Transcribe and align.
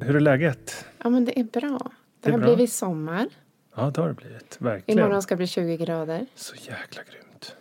Hur 0.00 0.16
är 0.16 0.20
läget? 0.20 0.86
Ja, 1.02 1.10
men 1.10 1.24
det 1.24 1.40
är 1.40 1.44
bra. 1.44 1.90
Det, 2.20 2.28
är 2.28 2.32
har 2.32 2.38
bra. 2.38 2.54
blivit 2.54 2.72
sommar. 2.72 3.28
Ja, 3.76 3.90
det 3.90 4.00
har 4.00 4.08
det 4.08 4.14
blivit. 4.14 4.56
Verkligen. 4.60 4.98
Imorgon 5.00 5.22
ska 5.22 5.34
det 5.34 5.36
bli 5.36 5.46
20 5.46 5.76
grader. 5.76 6.26
Så 6.34 6.54
jäkla 6.54 7.02
grymt. 7.12 7.56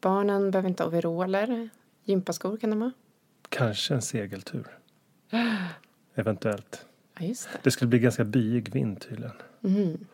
Barnen 0.00 0.50
behöver 0.50 0.68
inte 0.68 0.84
overaller. 0.84 1.68
Gympaskor 2.04 2.56
kan 2.56 2.70
de 2.70 2.82
ha. 2.82 2.90
Kanske 3.48 3.94
en 3.94 4.02
segeltur. 4.02 4.66
Eventuellt. 6.14 6.86
Ja, 7.18 7.26
just 7.26 7.48
det. 7.52 7.58
Det 7.62 7.70
skulle 7.70 7.88
bli 7.88 7.98
ganska 7.98 8.24
byig 8.24 8.68
vind 8.72 9.00
tydligen. 9.00 9.32
Mhm. 9.60 10.06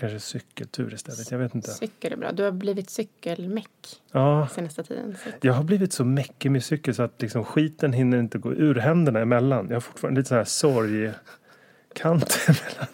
Kanske 0.00 0.20
cykeltur 0.20 0.94
istället. 0.94 1.30
Jag 1.30 1.38
vet 1.38 1.54
inte. 1.54 1.70
Cykel 1.70 2.12
är 2.12 2.16
bra. 2.16 2.32
Du 2.32 2.42
har 2.42 2.52
blivit 2.52 2.90
cykelmeck 2.90 4.00
Ja, 4.12 4.48
senaste 4.48 4.84
tiden. 4.84 5.16
Så. 5.24 5.30
jag 5.40 5.52
har 5.52 5.64
blivit 5.64 5.92
så 5.92 6.04
mäckig 6.04 6.50
med 6.50 6.64
cykel 6.64 6.94
så 6.94 7.02
att 7.02 7.22
liksom 7.22 7.44
skiten 7.44 7.92
hinner 7.92 8.18
inte 8.18 8.38
gå 8.38 8.52
ur 8.52 8.74
händerna 8.74 9.20
emellan. 9.20 9.66
Jag 9.68 9.76
har 9.76 9.80
fortfarande 9.80 10.20
lite 10.20 10.28
så 10.28 10.34
här 10.34 10.44
sorgkanter 10.44 12.48
mellan, 12.64 12.88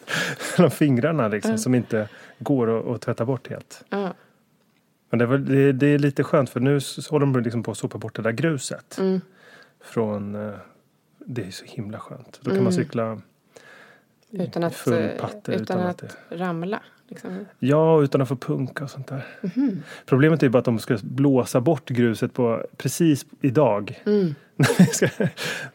mellan 0.56 0.70
fingrarna 0.70 1.28
liksom, 1.28 1.58
som 1.58 1.74
inte 1.74 2.08
går 2.38 2.78
att, 2.78 2.86
att 2.86 3.02
tvätta 3.02 3.24
bort 3.24 3.48
helt. 3.48 3.84
Ja. 3.88 4.14
Men 5.10 5.18
det, 5.18 5.26
var, 5.26 5.38
det, 5.38 5.72
det 5.72 5.86
är 5.86 5.98
lite 5.98 6.24
skönt 6.24 6.50
för 6.50 6.60
nu 6.60 6.80
så 6.80 7.10
håller 7.10 7.26
de 7.26 7.42
liksom 7.42 7.62
på 7.62 7.70
att 7.70 7.78
sopa 7.78 7.98
bort 7.98 8.16
det 8.16 8.22
där 8.22 8.32
gruset. 8.32 8.98
Mm. 8.98 9.20
Från, 9.80 10.34
eh, 10.34 10.54
det 11.18 11.46
är 11.46 11.50
så 11.50 11.64
himla 11.64 11.98
skönt. 11.98 12.40
Då 12.42 12.50
kan 12.50 12.64
man 12.64 12.72
cykla 12.72 13.20
Utan 14.30 14.64
att, 14.64 14.86
eh, 14.86 15.08
patte 15.20 15.52
utan, 15.52 15.62
utan, 15.62 15.80
att, 15.80 16.02
att 16.02 16.16
ramla. 16.30 16.82
Liksom. 17.08 17.46
Ja, 17.58 18.02
utan 18.02 18.20
att 18.22 18.28
få 18.28 18.36
punka 18.36 18.84
och 18.84 18.90
sånt 18.90 19.06
där. 19.06 19.26
Mhm. 19.40 19.82
Problemet 20.06 20.42
är 20.42 20.46
ju 20.46 20.50
bara 20.50 20.58
att 20.58 20.64
de 20.64 20.78
ska 20.78 20.98
blåsa 21.02 21.60
bort 21.60 21.88
gruset 21.88 22.32
på 22.34 22.66
precis 22.76 23.26
idag. 23.40 24.02
Mm. 24.06 24.34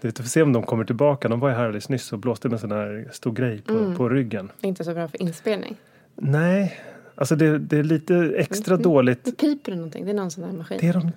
Vi 0.02 0.12
får 0.12 0.24
se 0.24 0.42
om 0.42 0.54
de 0.54 0.64
kommer 0.64 0.86
tillbaka. 0.86 1.28
De 1.28 1.40
var 1.40 1.50
ju 1.50 1.56
här 1.56 1.64
alldeles 1.66 1.90
nyss 1.90 2.14
och 2.14 2.20
blåste 2.20 2.48
med 2.50 2.54
en 2.54 2.60
sån 2.60 2.72
här 2.72 3.10
stor 3.12 3.32
grej 3.34 3.62
på, 3.62 3.74
Mm. 3.74 3.96
på 3.96 4.10
ryggen. 4.10 4.52
Inte 4.62 4.84
så 4.84 4.94
bra 4.94 5.08
för 5.08 5.22
inspelning. 5.22 5.76
Nej, 6.16 6.80
alltså 7.16 7.36
det, 7.36 7.60
det 7.60 7.78
är 7.78 7.84
lite 7.84 8.34
extra 8.38 8.74
Mm. 8.76 8.84
dåligt. 8.84 9.26
Det 9.26 9.32
piper 9.32 9.72
det 9.72 9.76
någonting. 9.78 10.06
Det 10.06 10.12
är 10.12 10.16
någon 10.16 10.32
sån 10.32 10.44
där 10.44 10.52
maskin. 10.58 10.78
Det 10.82 10.88
är 10.88 10.94
de, 10.94 11.12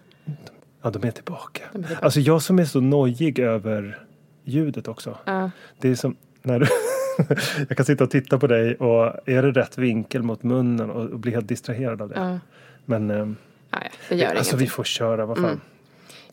ja, 0.83 0.91
de 0.91 1.07
är 1.07 1.11
tillbaka. 1.11 1.63
De 1.73 1.79
är 1.79 1.83
tillbaka. 1.83 2.05
Alltså 2.05 2.21
jag 2.21 2.43
som 2.43 2.59
är 2.59 2.65
så 2.65 2.81
nojig 2.81 3.39
över 3.39 3.99
ljudet 4.45 4.89
också. 4.89 5.19
Ja. 5.25 5.51
Det 5.81 5.89
är 5.89 5.95
som 5.95 6.17
när 6.43 6.59
du 6.61 6.67
jag 7.69 7.77
kan 7.77 7.87
sitta 7.87 8.05
och 8.05 8.11
titta 8.11 8.39
på 8.39 8.47
dig 8.47 8.75
och 8.75 9.29
är 9.29 9.43
det 9.43 9.51
rätt 9.51 9.79
vinkel 9.79 10.23
mot 10.23 10.43
munnen 10.43 10.91
och, 10.91 11.07
och 11.07 11.19
bli 11.19 11.33
helt 11.33 11.49
distraherad 11.49 12.03
av 12.03 12.09
det. 12.09 12.15
Ja. 12.15 12.39
Men 12.85 13.11
ehm, 13.11 13.37
Ja, 13.71 13.79
ja, 13.83 13.91
det 14.09 14.17
gör 14.17 14.35
alltså 14.35 14.57
vi 14.57 14.67
får 14.67 14.85
köra, 14.85 15.27
vad 15.27 15.37
fan. 15.37 15.45
Mm. 15.45 15.61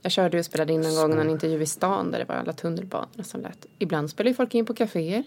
Jag 0.01 0.11
körde 0.11 0.39
och 0.39 0.45
spelade 0.45 0.73
in 0.73 0.85
en 0.85 0.95
gång 0.95 1.19
en 1.19 1.29
intervju 1.29 1.61
i 1.61 1.65
stan 1.65 2.11
där 2.11 2.19
det 2.19 2.25
var 2.25 2.35
alla 2.35 2.53
tunnelbanorna 2.53 3.23
som 3.23 3.41
lät. 3.41 3.65
Ibland 3.79 4.09
spelar 4.09 4.29
ju 4.29 4.35
folk 4.35 4.55
in 4.55 4.65
på 4.65 4.73
kaféer. 4.73 5.23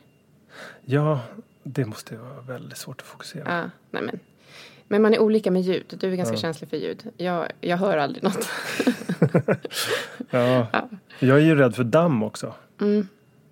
Ja, 0.84 1.20
det 1.62 1.84
måste 1.84 2.16
vara 2.16 2.40
väldigt 2.40 2.78
svårt 2.78 3.00
att 3.00 3.06
fokusera. 3.06 3.44
Ja, 3.56 3.70
nej 3.90 4.02
men. 4.02 4.20
men 4.88 5.02
man 5.02 5.14
är 5.14 5.18
olika 5.18 5.50
med 5.50 5.62
ljud. 5.62 5.94
Du 6.00 6.12
är 6.12 6.16
ganska 6.16 6.36
känslig 6.36 6.70
för 6.70 6.76
ljud. 6.76 7.10
Jag, 7.16 7.46
jag 7.60 7.76
hör 7.76 7.98
aldrig 7.98 8.24
något. 8.24 8.48
Ja. 10.30 10.66
Ja. 10.72 10.88
Jag 11.18 11.36
är 11.36 11.42
ju 11.42 11.54
rädd 11.54 11.76
för 11.76 11.84
damm 11.84 12.22
också. 12.22 12.54
Mm. 12.80 13.08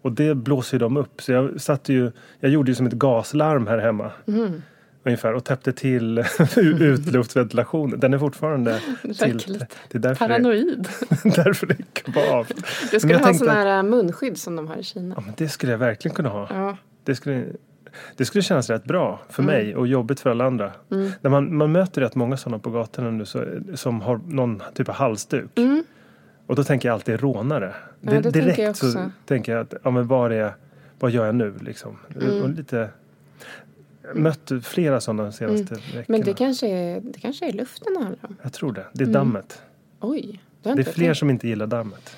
Och 0.07 0.13
det 0.13 0.35
blåser 0.35 0.75
ju 0.75 0.79
de 0.79 0.97
upp. 0.97 1.23
Så 1.23 1.33
jag 1.33 1.61
satte 1.61 1.93
ju, 1.93 2.11
jag 2.41 2.51
gjorde 2.51 2.71
ju 2.71 2.75
som 2.75 2.87
ett 2.87 2.93
gaslarm 2.93 3.67
här 3.67 3.79
hemma. 3.79 4.11
Mm. 4.27 4.63
Ungefär 5.05 5.33
och 5.35 5.45
täppte 5.45 5.73
till 5.73 6.19
utluftsventilationen. 6.57 8.01
Den 8.01 8.15
är 8.15 8.19
fortfarande 8.19 8.81
Det 9.03 9.15
till. 9.15 9.59
Det 9.89 9.99
är 9.99 9.99
därför 9.99 10.29
det, 10.29 10.35
Paranoid. 10.35 10.89
därför 11.25 11.67
det 11.67 11.75
är 11.79 11.83
kvar. 12.03 12.47
Du 12.91 13.01
skulle 13.01 13.19
ha 13.19 13.31
att- 13.31 13.47
här 13.49 13.77
äh, 13.77 13.83
munskydd 13.83 14.39
som 14.39 14.57
de 14.57 14.69
har 14.69 14.77
i 14.77 14.83
Kina. 14.83 15.15
Ja, 15.19 15.23
men 15.27 15.35
det 15.37 15.49
skulle 15.49 15.73
jag 15.73 15.79
verkligen 15.79 16.15
kunna 16.15 16.29
ha. 16.29 16.49
Ja. 16.55 16.77
Det 17.05 17.15
skulle, 17.15 17.45
det 18.17 18.25
skulle 18.25 18.43
kännas 18.43 18.71
rätt 18.71 18.85
bra 18.85 19.21
för 19.31 19.43
Mm. 19.43 19.55
mig 19.55 19.77
och 19.77 19.87
jobbigt 19.87 20.21
för 20.21 20.31
alla 20.31 20.45
andra. 20.45 20.73
När 21.21 21.29
man, 21.31 21.57
man 21.57 21.73
möter 21.73 22.01
rätt 22.01 22.15
många 22.15 22.37
sådana 22.37 22.59
på 22.59 22.71
gatorna 22.71 23.11
nu 23.11 23.25
så, 23.25 23.45
som 23.75 24.01
har 24.01 24.21
någon 24.27 24.63
typ 24.75 24.89
av 24.89 24.95
halsduk. 24.95 25.51
Mm. 25.59 25.85
Och 26.47 26.57
då 26.57 26.65
tänker 26.65 26.89
jag 26.89 26.95
alltid 26.95 27.21
rånare. 27.21 27.75
Ja, 28.01 28.11
det 28.11 28.23
tänker 28.23 28.41
direkt 28.41 28.59
jag 28.59 28.77
så 28.77 29.11
tänker 29.25 29.53
jag 29.53 29.61
att, 29.61 29.75
ja 29.83 29.91
men 29.91 30.07
vad 30.07 30.33
är, 30.33 30.55
vad 30.99 31.11
gör 31.11 31.27
jag 31.27 31.35
nu 31.35 31.55
liksom? 31.61 31.97
Mm. 32.21 32.43
Och 32.43 32.49
lite, 32.49 32.91
mött 34.15 34.53
flera 34.63 35.01
sådana 35.01 35.23
de 35.23 35.33
senaste 35.33 35.75
veckorna. 35.75 36.05
Men 36.09 36.21
det 36.21 36.35
kanske, 36.35 36.69
är, 36.69 37.01
det 37.01 37.21
kanske 37.21 37.49
är 37.49 37.53
luften 37.53 37.95
det 37.95 38.01
handlar 38.01 38.29
om. 38.29 38.37
Jag 38.43 38.53
tror 38.53 38.73
det. 38.73 38.87
Det 38.93 39.05
är 39.05 39.09
dammet. 39.09 39.63
Oj. 40.01 40.41
Det, 40.63 40.71
är 40.71 40.83
fler 40.83 41.07
tänkt. 41.07 41.19
som 41.19 41.31
inte 41.31 41.49
gillar 41.49 41.67
dammet. 41.67 42.17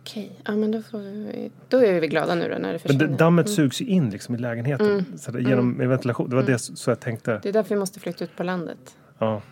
Okej, 0.00 0.32
ja 0.44 0.56
men 0.56 0.70
då, 0.70 0.82
får 0.82 0.98
vi, 0.98 1.50
då 1.68 1.84
är 1.84 2.00
vi 2.00 2.08
glada 2.08 2.34
nu 2.34 2.42
då 2.42 2.48
när 2.48 2.58
det 2.58 2.66
Men 2.68 2.78
försvinner. 2.78 3.06
det, 3.06 3.14
dammet 3.16 3.50
sugs 3.50 3.80
ju 3.80 3.86
in 3.86 4.10
liksom 4.10 4.34
i 4.34 4.38
lägenheten. 4.38 5.04
Så 5.18 5.30
det, 5.30 5.42
genom 5.42 5.72
med 5.72 5.88
ventilation. 5.88 6.30
Det 6.30 6.36
var 6.36 6.42
det 6.42 6.58
så 6.58 6.90
jag 6.90 7.00
tänkte. 7.00 7.40
Det 7.42 7.48
är 7.48 7.52
därför 7.52 7.74
vi 7.74 7.78
måste 7.78 8.00
flytta 8.00 8.24
ut 8.24 8.36
på 8.36 8.42
landet. 8.42 8.96
Ja, 9.18 9.42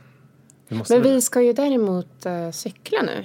vi 0.68 0.76
måste 0.76 0.94
Men 0.94 1.02
vi 1.02 1.20
ska 1.20 1.42
ju 1.42 1.52
däremot 1.52 2.26
uh, 2.26 2.50
cykla 2.50 3.02
nu. 3.02 3.24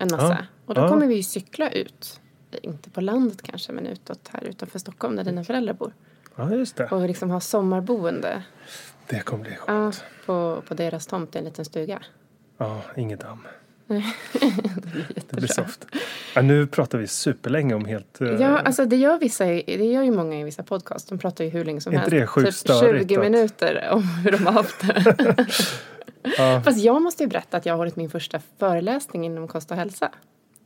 En 0.00 0.08
massa. 0.10 0.28
Ja. 0.28 0.36
Och 0.66 0.74
då 0.74 0.80
Ja. 0.80 0.88
kommer 0.88 1.06
vi 1.06 1.14
ju 1.14 1.22
cykla 1.22 1.70
ut. 1.70 2.20
Inte 2.62 2.90
på 2.90 3.00
landet 3.00 3.42
kanske, 3.42 3.72
men 3.72 3.86
utåt 3.86 4.28
här 4.32 4.44
utanför 4.44 4.78
Stockholm 4.78 5.16
där 5.16 5.24
dina 5.24 5.44
föräldrar 5.44 5.74
bor. 5.74 5.92
Ja, 6.36 6.54
just 6.54 6.76
det. 6.76 6.84
Och 6.86 7.06
liksom 7.06 7.30
ha 7.30 7.40
sommarboende 7.40 8.42
Det 9.08 9.20
kommer 9.20 9.42
bli 9.44 9.52
ja, 9.52 9.56
skönt. 9.66 10.04
på, 10.26 10.62
på 10.68 10.74
deras 10.74 11.06
tomt 11.06 11.34
i 11.34 11.38
en 11.38 11.44
liten 11.44 11.64
stuga. 11.64 12.02
Ja, 12.58 12.82
inget 12.96 13.20
damm. 13.20 13.38
Det 13.86 14.04
Det 15.30 15.36
blir 15.36 15.48
soft. 15.48 15.86
Ja, 16.34 16.42
nu 16.42 16.66
pratar 16.66 16.98
vi 16.98 17.06
superlänge 17.06 17.74
om 17.74 17.84
helt... 17.84 18.20
eh, 18.20 18.28
Ja, 18.28 18.58
alltså 18.58 18.84
det 18.84 18.96
gör, 18.96 19.18
vissa, 19.18 19.44
det 19.44 19.84
gör 19.92 20.02
ju 20.02 20.10
många 20.10 20.40
i 20.40 20.44
vissa 20.44 20.62
podcast. 20.62 21.08
De 21.08 21.18
pratar 21.18 21.44
ju 21.44 21.50
hur 21.50 21.64
länge 21.64 21.80
som 21.80 21.92
Är 21.92 21.96
inte 22.04 22.16
helst. 22.16 22.20
det 22.22 22.26
sjukt 22.26 22.46
typ 22.46 22.54
störigt 22.56 23.08
20 23.10 23.16
att- 23.16 23.22
minuter 23.22 23.88
om 23.92 24.02
hur 24.02 24.32
de 24.32 24.46
har 24.46 24.52
haft 24.52 24.80
det. 24.80 25.46
ja, 26.38 26.60
Fast 26.64 26.78
jag 26.78 27.02
måste 27.02 27.22
ju 27.22 27.28
berätta 27.28 27.56
att 27.56 27.66
jag 27.66 27.72
har 27.72 27.78
hållit 27.78 27.96
min 27.96 28.10
första 28.10 28.40
föreläsning 28.58 29.26
inom 29.26 29.48
kost 29.48 29.70
och 29.70 29.76
hälsa. 29.76 30.10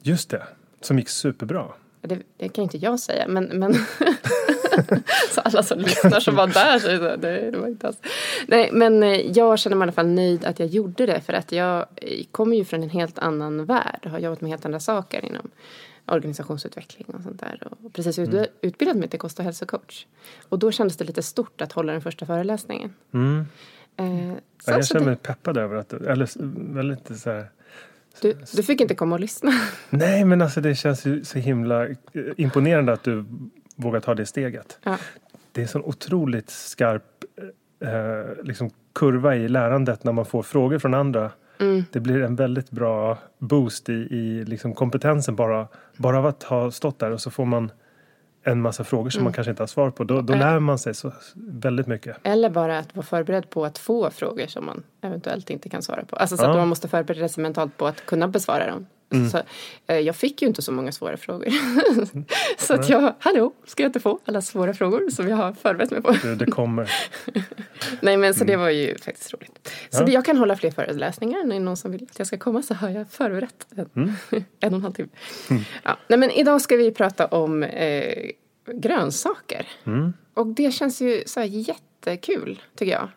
just 0.03 0.31
det. 0.31 0.43
Som 0.81 0.99
gick 0.99 1.09
superbra. 1.09 1.67
Det, 2.01 2.19
det 2.37 2.49
kan 2.49 2.65
inte 2.65 2.79
jag 2.79 3.01
säga, 3.01 3.29
men... 3.29 3.45
men 3.45 3.75
så 5.31 5.41
alla 5.41 5.63
som 5.63 5.79
lyssnar 5.79 6.21
som 6.21 6.37
var 6.37 6.47
där 6.47 6.79
säger 6.79 6.99
så, 6.99 7.17
det, 7.17 7.51
det 7.51 7.59
var 7.59 7.69
inte 7.69 7.87
alls. 7.87 7.99
Nej, 8.47 8.71
men 8.73 9.03
eh, 9.03 9.21
jag 9.21 9.59
känner 9.59 9.77
mig 9.77 9.85
i 9.85 9.87
alla 9.87 9.93
fall 9.93 10.07
nöjd 10.07 10.45
att 10.45 10.59
jag 10.59 10.69
gjorde 10.69 11.07
det. 11.07 11.21
För 11.21 11.33
att 11.33 11.53
jag 11.53 11.87
eh, 11.97 12.25
kommer 12.31 12.57
ju 12.57 12.65
från 12.65 12.83
en 12.83 12.91
helt 12.91 13.19
annan 13.19 13.65
värld. 13.65 14.07
Har 14.07 14.19
jobbat 14.19 14.41
med 14.41 14.51
helt 14.51 14.65
andra 14.65 14.81
saker 14.81 15.25
inom 15.25 15.51
organisationsutveckling 16.07 17.07
och 17.07 17.23
sånt 17.23 17.41
där. 17.41 17.69
Och 17.83 17.93
precis 17.93 18.19
ut, 18.19 18.51
utbildat 18.61 18.97
mig 18.97 19.09
till 19.09 19.19
kost 19.19 19.39
och 19.39 19.45
hälsocoach. 19.45 20.07
Och 20.49 20.59
då 20.59 20.73
kändes 20.73 20.97
det 20.97 21.05
lite 21.05 21.23
stort 21.23 21.61
att 21.61 21.73
hålla 21.73 21.93
den 21.93 22.03
första 22.03 22.27
föreläsningen. 22.27 22.95
Mm. 23.15 23.47
Eh, 23.97 24.07
så, 24.65 24.71
Ja, 24.71 24.77
jag 24.77 24.87
känner 24.87 25.01
det, 25.01 25.07
mig 25.07 25.17
peppad 25.17 25.57
över 25.57 25.77
att... 25.77 25.93
Eller 25.93 26.31
väldigt 26.75 27.19
så 27.19 27.31
här... 27.31 27.51
du, 28.21 28.35
du 28.53 28.63
fick 28.63 28.81
inte 28.81 28.95
komma 28.95 29.15
och 29.15 29.21
lyssna. 29.21 29.53
Nej, 29.91 30.25
men 30.25 30.43
alltså 30.43 30.61
det 30.61 30.75
känns 30.75 31.07
ju 31.07 31.25
så 31.25 31.39
himla 31.39 31.87
eh, 31.87 31.95
imponerande 32.37 32.93
att 32.93 33.03
du 33.03 33.25
vågar 33.77 34.01
ta 34.01 34.15
det 34.15 34.27
steget. 34.27 34.79
Ja. 34.83 34.99
Det 35.53 35.61
är 35.61 35.63
en 35.63 35.69
sån 35.69 35.85
otroligt 35.85 36.51
skarp 36.51 37.25
eh, 37.81 38.45
liksom 38.45 38.71
kurva 38.93 39.37
i 39.37 39.49
lärandet 39.49 40.05
när 40.05 40.13
man 40.13 40.27
får 40.27 40.43
frågor 40.43 40.79
från 40.79 40.95
andra. 40.95 41.31
Mm. 41.61 41.85
Det 41.93 42.01
blir 42.01 42.23
en 42.23 42.37
väldigt 42.37 42.71
bra 42.71 43.19
boost 43.39 43.89
i, 43.89 43.93
i 43.93 44.45
liksom 44.45 44.75
kompetensen 44.75 45.37
bara, 45.37 45.69
bara 45.97 46.19
av 46.19 46.27
att 46.27 46.43
ha 46.43 46.71
stått 46.71 46.99
där 46.99 47.11
och 47.11 47.21
så 47.21 47.31
får 47.31 47.45
man 47.45 47.71
en 48.45 48.61
massa 48.63 48.85
frågor 48.85 49.11
som 49.11 49.25
man 49.25 49.33
kanske 49.33 49.51
inte 49.51 49.63
har 49.63 49.67
svar 49.69 49.91
på. 49.91 50.05
Då, 50.05 50.21
då 50.21 50.33
Mm. 50.33 50.39
Lär 50.47 50.59
man 50.59 50.79
sig 50.79 50.95
så 50.95 51.13
väldigt 51.35 51.87
mycket. 51.87 52.17
Eller 52.23 52.51
bara 52.51 52.79
att 52.79 52.97
vara 52.97 53.07
förberedd 53.07 53.51
på 53.51 53.65
att 53.65 53.79
få 53.79 54.11
frågor 54.11 54.47
som 54.47 54.67
man 54.67 54.83
eventuellt 55.01 55.51
inte 55.51 55.69
kan 55.69 55.83
svara 55.83 56.05
på. 56.05 56.17
Alltså 56.17 56.37
så 56.37 56.45
Ja. 56.45 56.51
att 56.51 56.57
man 56.57 56.69
måste 56.69 56.89
förbereda 56.89 57.29
sig 57.29 57.43
mentalt 57.43 57.77
på 57.77 57.87
att 57.87 58.07
kunna 58.07 58.29
besvara 58.29 58.67
dem. 58.71 58.87
Så, 59.31 59.41
eh, 59.87 59.99
jag 59.99 60.17
fick 60.17 60.43
ju 60.43 60.49
inte 60.49 60.63
så 60.63 60.73
många 60.73 60.93
svåra 60.93 61.17
frågor. 61.17 61.49
så 62.59 62.75
att 62.75 62.89
jag, 62.89 63.15
hallå, 63.19 63.53
ska 63.67 63.83
jag 63.83 63.89
inte 63.89 64.01
få 64.01 64.19
alla 64.25 64.43
svåra 64.43 64.75
frågor 64.75 65.11
som 65.11 65.29
jag 65.29 65.37
har 65.37 65.53
förberett 65.53 65.91
mig 65.91 66.03
på? 66.03 66.13
Det, 66.13 66.35
det 66.35 66.47
kommer. 66.47 66.91
Nej 68.01 68.17
men 68.17 68.35
så 68.35 68.45
det 68.45 68.57
var 68.57 68.71
ju 68.71 68.99
faktiskt 68.99 69.35
roligt. 69.35 69.73
Så 69.91 70.01
Ja. 70.03 70.07
det, 70.07 70.13
jag 70.13 70.25
kan 70.25 70.37
hålla 70.37 70.57
fler 70.57 70.71
föreläsningar. 70.71 71.45
När 71.45 71.61
någon 71.61 71.77
som 71.77 71.93
vill 71.93 72.03
att 72.11 72.19
jag 72.19 72.27
ska 72.27 72.39
komma 72.39 72.63
så 72.63 72.75
har 72.75 72.89
jag 72.91 73.09
förberett 73.11 73.67
en, 73.77 73.87
en 74.61 74.73
och 74.73 74.77
en 74.79 74.83
halv 74.83 74.93
timme. 74.93 75.09
Ja. 75.85 75.97
Nej 76.09 76.19
men 76.19 76.31
idag 76.31 76.61
ska 76.61 76.77
vi 76.77 76.91
prata 76.91 77.27
om 77.27 77.63
eh, 77.63 78.31
grönsaker. 78.73 79.67
Och 80.35 80.47
det 80.47 80.75
känns 80.75 81.01
ju 81.01 81.23
så 81.27 81.41
här 81.41 81.47
jättekul 81.47 82.63
tycker 82.77 82.93
jag. 82.93 83.09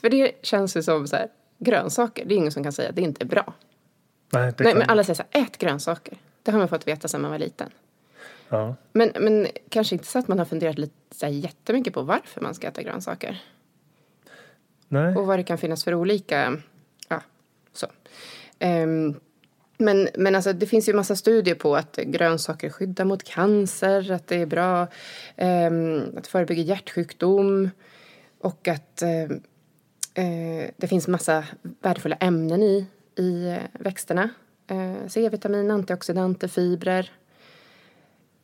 För 0.00 0.10
det 0.10 0.32
känns 0.42 0.76
ju 0.76 0.82
som 0.82 1.06
så 1.08 1.16
här, 1.16 1.26
grönsaker, 1.58 2.24
det 2.24 2.34
är 2.34 2.36
ingen 2.36 2.52
som 2.52 2.62
kan 2.62 2.72
säga 2.72 2.88
att 2.88 2.96
det 2.96 3.02
inte 3.02 3.24
är 3.24 3.28
bra. 3.28 3.54
Nej, 4.32 4.52
Nej 4.58 4.74
men 4.74 4.90
alla 4.90 5.04
säger 5.04 5.14
så 5.14 5.22
här, 5.30 5.42
ät 5.42 5.58
grönsaker. 5.58 6.18
Det 6.42 6.50
har 6.50 6.58
man 6.58 6.68
fått 6.68 6.86
veta 6.86 7.08
sedan 7.08 7.20
man 7.20 7.30
var 7.30 7.38
liten. 7.38 7.70
ja. 8.48 8.76
Men, 8.92 9.12
men 9.20 9.46
kanske 9.68 9.94
inte 9.94 10.06
så 10.06 10.18
att 10.18 10.28
man 10.28 10.38
har 10.38 10.46
funderat 10.46 10.78
lite 10.78 10.94
så 11.10 11.26
här, 11.26 11.32
jättemycket 11.32 11.94
på 11.94 12.02
varför 12.02 12.40
man 12.40 12.54
ska 12.54 12.68
äta 12.68 12.82
grönsaker. 12.82 13.42
Nej. 14.88 15.16
Och 15.16 15.26
vad 15.26 15.38
det 15.38 15.42
kan 15.42 15.58
finnas 15.58 15.84
för 15.84 15.94
olika, 15.94 16.56
ja, 17.08 17.22
så. 17.72 17.86
Ehm, 18.58 19.14
men, 19.78 20.08
men 20.14 20.34
alltså, 20.34 20.52
det 20.52 20.66
finns 20.66 20.88
ju 20.88 20.94
massa 20.94 21.16
studier 21.16 21.54
på 21.54 21.76
att 21.76 21.96
grönsaker 21.96 22.70
skyddar 22.70 23.04
mot 23.04 23.22
cancer, 23.22 24.12
att 24.12 24.26
det 24.26 24.36
är 24.36 24.46
bra 24.46 24.86
ehm, 25.36 26.16
att 26.16 26.26
förebygga 26.26 26.62
hjärtsjukdom 26.62 27.70
och 28.40 28.68
att 28.68 29.02
ehm, 29.02 29.42
eh, 30.14 30.70
det 30.76 30.86
finns 30.88 31.08
massa 31.08 31.44
värdefulla 31.62 32.16
ämnen 32.16 32.62
i, 32.62 32.86
i 33.16 33.58
växterna. 33.72 34.30
Eh, 34.66 35.08
C-vitamin, 35.08 35.70
antioxidanter, 35.70 36.48
fibrer. 36.48 37.10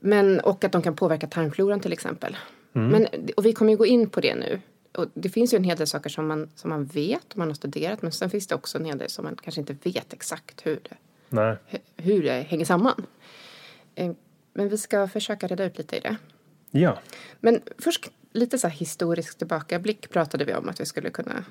Men, 0.00 0.40
och 0.40 0.64
att 0.64 0.72
de 0.72 0.82
kan 0.82 0.96
påverka 0.96 1.26
tarmfloran 1.26 1.80
till 1.80 1.92
exempel. 1.92 2.36
Men, 2.72 3.06
och 3.36 3.46
vi 3.46 3.52
kommer 3.52 3.72
ju 3.72 3.76
gå 3.76 3.86
in 3.86 4.10
på 4.10 4.20
det 4.20 4.34
nu. 4.34 4.60
Och 4.92 5.06
det 5.14 5.28
finns 5.28 5.54
ju 5.54 5.56
en 5.56 5.64
hel 5.64 5.76
del 5.76 5.86
saker 5.86 6.10
som 6.10 6.26
man, 6.26 6.50
som 6.54 6.70
man 6.70 6.84
vet 6.84 7.32
och 7.32 7.38
man 7.38 7.48
har 7.48 7.54
studerat. 7.54 8.02
Men 8.02 8.12
sen 8.12 8.30
finns 8.30 8.46
det 8.46 8.54
också 8.54 8.78
en 8.78 8.84
hel 8.84 8.98
del 8.98 9.10
som 9.10 9.24
man 9.24 9.36
kanske 9.42 9.60
inte 9.60 9.76
vet 9.82 10.12
exakt 10.12 10.66
hur 10.66 10.80
det, 10.82 10.96
Nej. 11.28 11.56
hur 11.96 12.22
det 12.22 12.40
hänger 12.40 12.64
samman. 12.64 13.06
Eh, 13.94 14.12
Men 14.52 14.68
vi 14.68 14.78
ska 14.78 15.08
försöka 15.08 15.46
reda 15.46 15.64
ut 15.64 15.78
lite 15.78 15.96
i 15.96 16.00
det. 16.00 16.16
Ja. 16.70 16.98
Men 17.40 17.60
först 17.78 18.10
lite 18.32 18.58
så 18.58 18.68
historisk 18.68 19.38
tillbakablick 19.38 20.10
pratade 20.10 20.44
vi 20.44 20.54
om 20.54 20.68
att 20.68 20.80
vi 20.80 20.86
skulle 20.86 21.10
kunna 21.10 21.44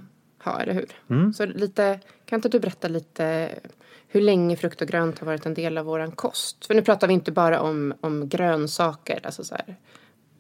ha, 0.48 0.60
eller 0.62 0.74
hur? 0.74 1.32
Så 1.34 1.46
lite, 1.46 2.00
kan 2.26 2.38
inte 2.38 2.50
du 2.50 2.60
berätta 2.60 2.88
lite 2.88 3.50
hur 4.08 4.22
länge 4.22 4.56
frukt 4.56 4.82
och 4.82 4.88
grönt 4.88 5.20
har 5.20 5.26
varit 5.28 5.46
en 5.46 5.54
del 5.54 5.78
av 5.78 5.86
våran 5.86 6.12
kost? 6.12 6.66
För 6.66 6.74
nu 6.76 6.82
pratar 6.82 7.08
vi 7.08 7.14
inte 7.14 7.32
bara 7.32 7.60
om, 7.62 7.94
om 8.02 8.30
grönsaker, 8.30 9.20
alltså 9.24 9.44
så 9.44 9.56
här 9.56 9.76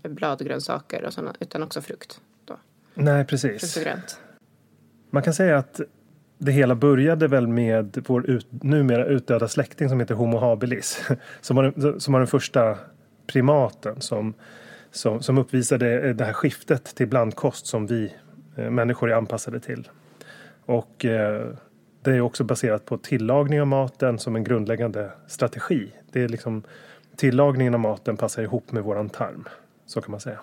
bladgrönsaker 0.09 1.03
och 1.03 1.13
sådana, 1.13 1.33
utan 1.39 1.63
också 1.63 1.81
frukt. 1.81 2.21
Då. 2.45 2.57
Nej, 2.93 3.25
frukt 3.25 3.29
precis. 3.29 3.77
och 3.77 3.83
grönt. 3.83 4.19
Man 5.09 5.23
kan 5.23 5.33
säga 5.33 5.57
att 5.57 5.81
det 6.37 6.51
hela 6.51 6.75
började 6.75 7.27
väl 7.27 7.47
med 7.47 8.03
vår 8.07 8.29
ut, 8.29 8.47
numera 8.51 9.05
utdöda 9.05 9.47
släkting 9.47 9.89
som 9.89 9.99
heter 9.99 10.15
Homo 10.15 10.37
habilis. 10.37 11.01
Som 11.41 11.55
var, 11.55 11.63
den- 11.75 11.99
som 11.99 12.13
var 12.13 12.19
den 12.19 12.27
första 12.27 12.77
primaten 13.27 14.01
som, 14.01 14.33
som, 14.91 15.21
som 15.21 15.37
uppvisade 15.37 16.13
det 16.13 16.25
här 16.25 16.33
skiftet 16.33 16.83
till 16.95 17.07
blandkost 17.07 17.67
som 17.67 17.87
vi 17.87 18.13
eh, 18.57 18.69
människor 18.69 19.11
är 19.11 19.15
anpassade 19.15 19.59
till. 19.59 19.87
Och 20.67 21.05
eh, 21.05 21.47
det 22.01 22.11
är 22.11 22.21
också 22.21 22.43
baserat 22.43 22.85
på 22.85 22.97
tillagning 22.97 23.61
av 23.61 23.67
maten 23.67 24.19
som 24.19 24.35
en 24.35 24.43
grundläggande 24.43 25.11
strategi. 25.27 25.91
Det 26.11 26.23
är 26.23 26.27
liksom 26.27 26.63
tillagningen 27.15 27.73
av 27.73 27.79
maten 27.79 28.17
passar 28.17 28.43
ihop 28.43 28.71
med 28.71 28.83
våran 28.83 29.09
tarm. 29.09 29.47
Så 29.85 30.01
kan 30.01 30.11
man 30.11 30.19
säga. 30.19 30.39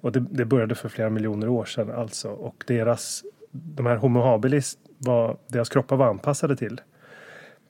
Och 0.00 0.12
det, 0.12 0.24
det 0.30 0.44
började 0.44 0.74
för 0.74 0.88
flera 0.88 1.10
miljoner 1.10 1.48
år 1.48 1.64
sedan 1.64 1.90
alltså. 1.90 2.28
Och 2.28 2.64
deras, 2.66 3.22
de 3.50 3.86
här 3.86 3.96
Homo 3.96 4.20
habilis, 4.20 4.78
var, 4.98 5.36
deras 5.46 5.68
kroppar 5.68 5.96
var 5.96 6.06
anpassade 6.06 6.56
till, 6.56 6.80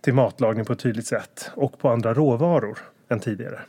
till 0.00 0.14
matlagning 0.14 0.64
på 0.64 0.73
ett 0.73 0.78
tydligt 0.78 1.07
sätt. 1.07 1.50
Och 1.54 1.78
på 1.78 1.88
andra 1.88 2.14
råvaror 2.14 2.78
än 3.09 3.21
tidigare. 3.21 3.61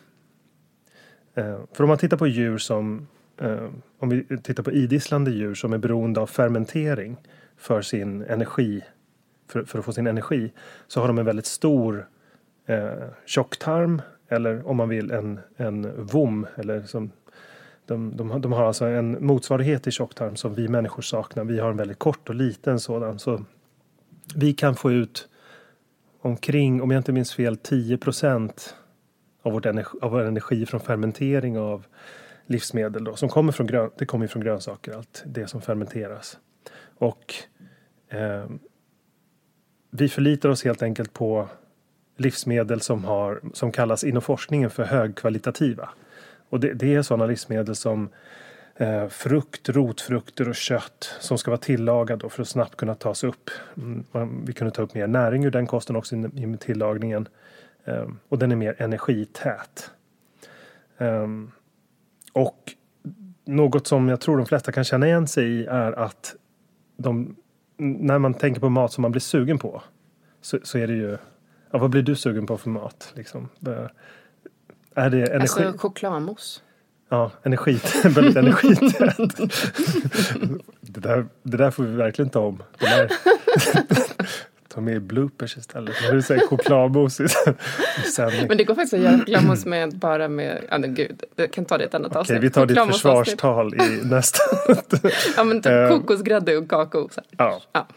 Eh, 1.36 1.60
för 1.74 1.84
om 1.84 1.88
man 1.88 1.98
tittar 1.98 2.18
på 2.18 2.28
djur 2.28 2.58
som, 2.58 3.08
eh, 3.42 3.70
om 4.00 4.10
vi 4.10 4.38
tittar 4.38 4.64
på 4.64 4.72
idisslande 4.72 5.32
djur 5.32 5.54
som 5.54 5.74
är 5.74 5.78
beroende 5.78 6.20
av 6.20 6.28
fermentering 6.28 7.18
för 7.60 7.82
sin 7.82 8.22
energi, 8.22 8.82
för, 9.48 9.64
för 9.64 9.80
att 9.80 9.86
få 9.86 9.94
sin 9.94 10.08
energi, 10.08 10.52
så 10.88 11.00
har 11.02 11.08
de 11.08 11.18
en 11.18 11.26
väldigt 11.26 11.46
stor 11.46 12.08
eh, 12.66 12.90
tjocktarm 13.26 14.02
eller 14.28 14.68
om 14.68 14.78
man 14.78 14.90
vill 14.90 15.12
en, 15.12 15.40
en 15.58 16.06
vom 16.06 16.48
eller 16.56 16.82
som 16.82 17.12
de, 17.86 18.18
de, 18.18 18.32
har- 18.32 18.40
de 18.40 18.52
har 18.52 18.64
alltså 18.66 18.86
en 18.86 19.26
motsvarighet 19.26 19.84
till 19.84 19.92
tjocktarm 19.92 20.36
som 20.36 20.54
vi 20.54 20.68
människor 20.68 21.02
saknar. 21.02 21.44
Vi 21.44 21.60
har 21.60 21.70
en 21.70 21.78
väldigt 21.78 22.00
kort 22.00 22.30
och 22.30 22.36
liten 22.36 22.80
sådan. 22.80 23.20
Så 23.20 23.46
vi 24.36 24.54
kan 24.54 24.76
få 24.76 24.92
ut 24.92 25.30
omkring, 26.22 26.82
om 26.82 26.92
jag 26.92 27.00
inte 27.00 27.12
minns 27.12 27.34
fel, 27.34 27.58
10 27.58 27.98
procent 27.98 28.76
av, 29.42 29.52
vårt 29.54 29.66
energi, 29.66 29.98
av 30.02 30.12
vår 30.12 30.22
energi 30.22 30.66
från 30.66 30.80
fermentering 30.80 31.58
av 31.60 31.86
livsmedel. 32.46 33.04
Då, 33.04 33.16
som 33.16 33.30
kommer 33.30 33.52
från, 33.52 33.68
grön, 33.68 33.92
det 33.98 34.06
kommer 34.06 34.28
från 34.28 34.44
grönsaker, 34.44 34.94
allt 34.94 35.24
det 35.26 35.48
som 35.48 35.62
fermenteras. 35.62 36.38
Och 36.98 37.34
Ehm, 38.10 38.60
vi 39.92 40.10
förlitar 40.10 40.50
oss 40.50 40.64
helt 40.64 40.82
enkelt 40.82 41.14
på 41.14 41.48
livsmedel 42.18 42.82
som, 42.82 43.06
har, 43.06 43.42
som 43.54 43.72
kallas 43.72 44.04
inom 44.04 44.22
forskningen 44.22 44.70
för 44.70 44.84
högkvalitativa. 44.84 45.90
Och 46.50 46.60
det, 46.60 46.74
det 46.74 46.96
är 46.96 47.02
sådana 47.02 47.26
livsmedel 47.26 47.76
som 47.76 48.10
eh, 48.76 49.08
frukt, 49.08 49.70
rotfrukter 49.70 50.50
och 50.50 50.56
kött 50.56 51.16
som 51.20 51.38
ska 51.38 51.52
vara 51.52 51.62
tillagad 51.62 52.32
för 52.32 52.42
att 52.42 52.48
snabbt 52.48 52.76
kunna 52.76 52.96
tas 52.96 53.24
upp. 53.24 53.50
Mm, 53.78 54.04
man, 54.12 54.46
vi 54.46 54.54
kunde 54.54 54.72
ta 54.72 54.82
upp 54.82 54.94
mer 54.94 55.08
näring 55.08 55.46
ur 55.46 55.52
den 55.52 55.68
kosten 55.68 55.96
också 55.96 56.16
i, 56.16 56.20
i 56.20 56.58
tillagningen. 56.60 57.28
Eh, 57.86 58.08
och 58.30 58.40
den 58.40 58.52
är 58.52 58.56
mer 58.56 58.76
energität. 58.78 59.92
Eh, 60.98 61.28
och 62.34 62.74
något 63.46 63.88
som 63.88 64.10
jag 64.10 64.22
tror 64.22 64.38
de 64.38 64.46
flesta 64.46 64.72
kan 64.72 64.84
känna 64.84 65.08
igen 65.08 65.28
sig 65.28 65.46
i 65.46 65.66
är 65.66 65.92
att 65.92 66.36
de, 66.98 67.36
när 67.80 68.20
man 68.20 68.34
tänker 68.34 68.62
på 68.62 68.70
mat 68.70 68.94
som 68.94 69.02
man 69.02 69.12
blir 69.12 69.22
sugen 69.22 69.60
på 69.60 69.84
så, 70.42 70.60
så 70.64 70.78
är 70.78 70.88
det 70.88 70.94
ju, 70.94 71.18
ja, 71.72 71.80
vad 71.80 71.90
blir 71.90 72.02
du 72.02 72.16
sugen 72.16 72.46
på 72.46 72.58
för 72.58 72.70
mat? 72.70 73.14
Liksom? 73.16 73.50
Är 74.96 75.10
det 75.10 75.26
energi? 75.28 75.42
Alltså 75.42 75.74
chokladmousse. 75.78 76.62
Ja, 77.10 77.32
energi, 77.44 77.80
väldigt 78.04 78.36
energität. 78.36 79.18
det, 80.82 81.00
där, 81.00 81.26
det 81.44 81.58
där 81.58 81.72
får 81.72 81.84
vi 81.84 81.96
verkligen 81.96 82.30
ta 82.30 82.40
om. 82.40 82.64
Det 82.80 82.86
där, 82.86 83.12
ta 84.70 84.82
med 84.82 85.02
bloopers 85.02 85.58
istället. 85.58 85.96
När 86.04 86.14
du 86.16 86.22
säger 86.22 86.42
sändning. 88.16 88.46
Men 88.48 88.58
det 88.58 88.64
går 88.64 88.76
faktiskt 88.76 88.94
att 88.94 89.00
göra 89.00 89.18
chokladmousse 89.18 89.70
med 89.70 89.96
bara 89.98 90.28
med, 90.28 90.64
ja 90.70 90.78
men 90.78 90.94
gud, 90.94 91.24
jag 91.36 91.52
kan 91.54 91.66
ta 91.66 91.78
det 91.78 91.84
i 91.84 91.88
ett 91.88 91.94
annat 91.96 92.08
Okej, 92.12 92.20
avsnitt. 92.20 92.44
vi 92.44 92.50
tar 92.50 92.66
ditt 92.66 92.80
försvarstal 92.80 93.74
i 93.76 94.00
nästa. 94.04 94.40
Ja 95.38 95.44
men 95.44 95.62
typ 95.62 95.72
Eh. 95.72 95.88
kokosgrädde 95.90 96.58
och 96.58 96.70
kakao. 96.70 97.10
Så 97.12 97.22
ja, 97.38 97.62
Ja. 97.74 97.88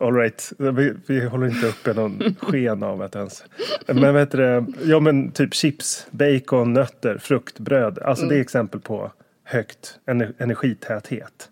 all 0.00 0.14
right. 0.14 0.52
Vi, 0.58 0.92
vi 1.06 1.24
håller 1.24 1.46
inte 1.46 1.66
uppe 1.66 1.92
någon 1.92 2.36
sken 2.40 2.82
av 2.82 3.02
att 3.02 3.14
ens. 3.16 3.44
Men 3.86 4.16
heter 4.16 4.38
det? 4.38 4.66
Ja, 4.84 5.00
men 5.00 5.30
typ 5.30 5.54
chips, 5.54 6.06
bacon, 6.10 6.72
nötter, 6.72 7.18
frukt, 7.18 7.58
bröd. 7.58 7.98
Alltså 7.98 8.26
det 8.26 8.36
är 8.36 8.40
exempel 8.40 8.80
på 8.80 9.12
högt 9.44 9.98
ener- 10.06 10.32
energitäthet. 10.38 11.48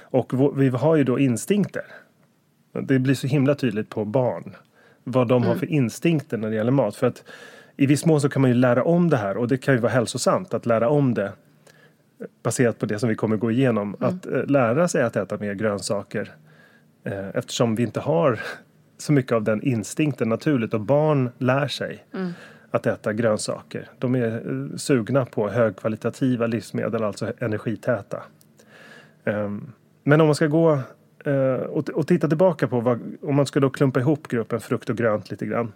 Och 0.00 0.32
vå- 0.32 0.58
vi 0.58 0.68
har 0.68 0.96
ju 0.96 1.04
då 1.04 1.18
instinkter. 1.18 1.82
Det 2.72 2.98
blir 2.98 3.14
så 3.14 3.26
himla 3.26 3.54
tydligt 3.54 3.88
på 3.88 4.04
barn 4.04 4.56
vad 5.04 5.28
de 5.28 5.42
har 5.42 5.54
för 5.54 5.66
instinkter 5.66 6.36
när 6.36 6.50
det 6.50 6.56
gäller 6.56 6.72
mat. 6.72 6.96
För 6.96 7.06
att 7.06 7.24
i 7.76 7.86
viss 7.86 8.06
mån 8.06 8.20
så 8.20 8.28
kan 8.28 8.42
man 8.42 8.50
ju 8.50 8.56
lära 8.56 8.84
om 8.84 9.10
det 9.10 9.16
här 9.16 9.36
och 9.36 9.48
det 9.48 9.58
kan 9.58 9.74
ju 9.74 9.80
vara 9.80 9.92
hälsosamt 9.92 10.54
att 10.54 10.66
lära 10.66 10.88
om 10.88 11.14
det 11.14 11.32
baserat 12.42 12.78
på 12.78 12.86
det 12.86 12.98
som 12.98 13.08
vi 13.08 13.14
kommer 13.14 13.36
gå 13.36 13.50
igenom. 13.50 13.96
Att 14.00 14.26
eh, 14.26 14.44
lära 14.46 14.88
sig 14.88 15.02
att 15.02 15.16
äta 15.16 15.38
mer 15.38 15.54
grönsaker 15.54 16.32
eh, 17.04 17.28
eftersom 17.28 17.74
vi 17.74 17.82
inte 17.82 18.00
har 18.00 18.40
så 18.98 19.12
mycket 19.12 19.32
av 19.32 19.42
den 19.42 19.62
instinkten 19.62 20.28
naturligt 20.28 20.74
och 20.74 20.80
barn 20.80 21.30
lär 21.38 21.68
sig 21.68 22.04
att 22.70 22.86
äta 22.86 23.12
grönsaker. 23.12 23.88
De 23.98 24.14
är 24.14 24.34
eh, 24.34 24.76
sugna 24.76 25.24
på 25.24 25.48
högkvalitativa 25.48 26.46
livsmedel, 26.46 27.02
alltså 27.02 27.32
energitäta. 27.38 28.22
Ehm, 29.24 29.72
Men 30.04 30.20
om 30.20 30.26
man 30.26 30.34
ska 30.34 30.46
gå 30.46 30.78
eh, 31.24 31.54
och, 31.54 31.88
och 31.88 32.06
titta 32.06 32.28
tillbaka 32.28 32.68
på 32.68 32.80
vad, 32.80 33.00
om 33.22 33.34
man 33.34 33.46
ska 33.46 33.60
då 33.60 33.70
klumpa 33.70 34.00
ihop 34.00 34.28
gruppen 34.28 34.60
frukt 34.60 34.90
och 34.90 34.96
grönt 34.96 35.30
lite 35.30 35.46
grann 35.46 35.72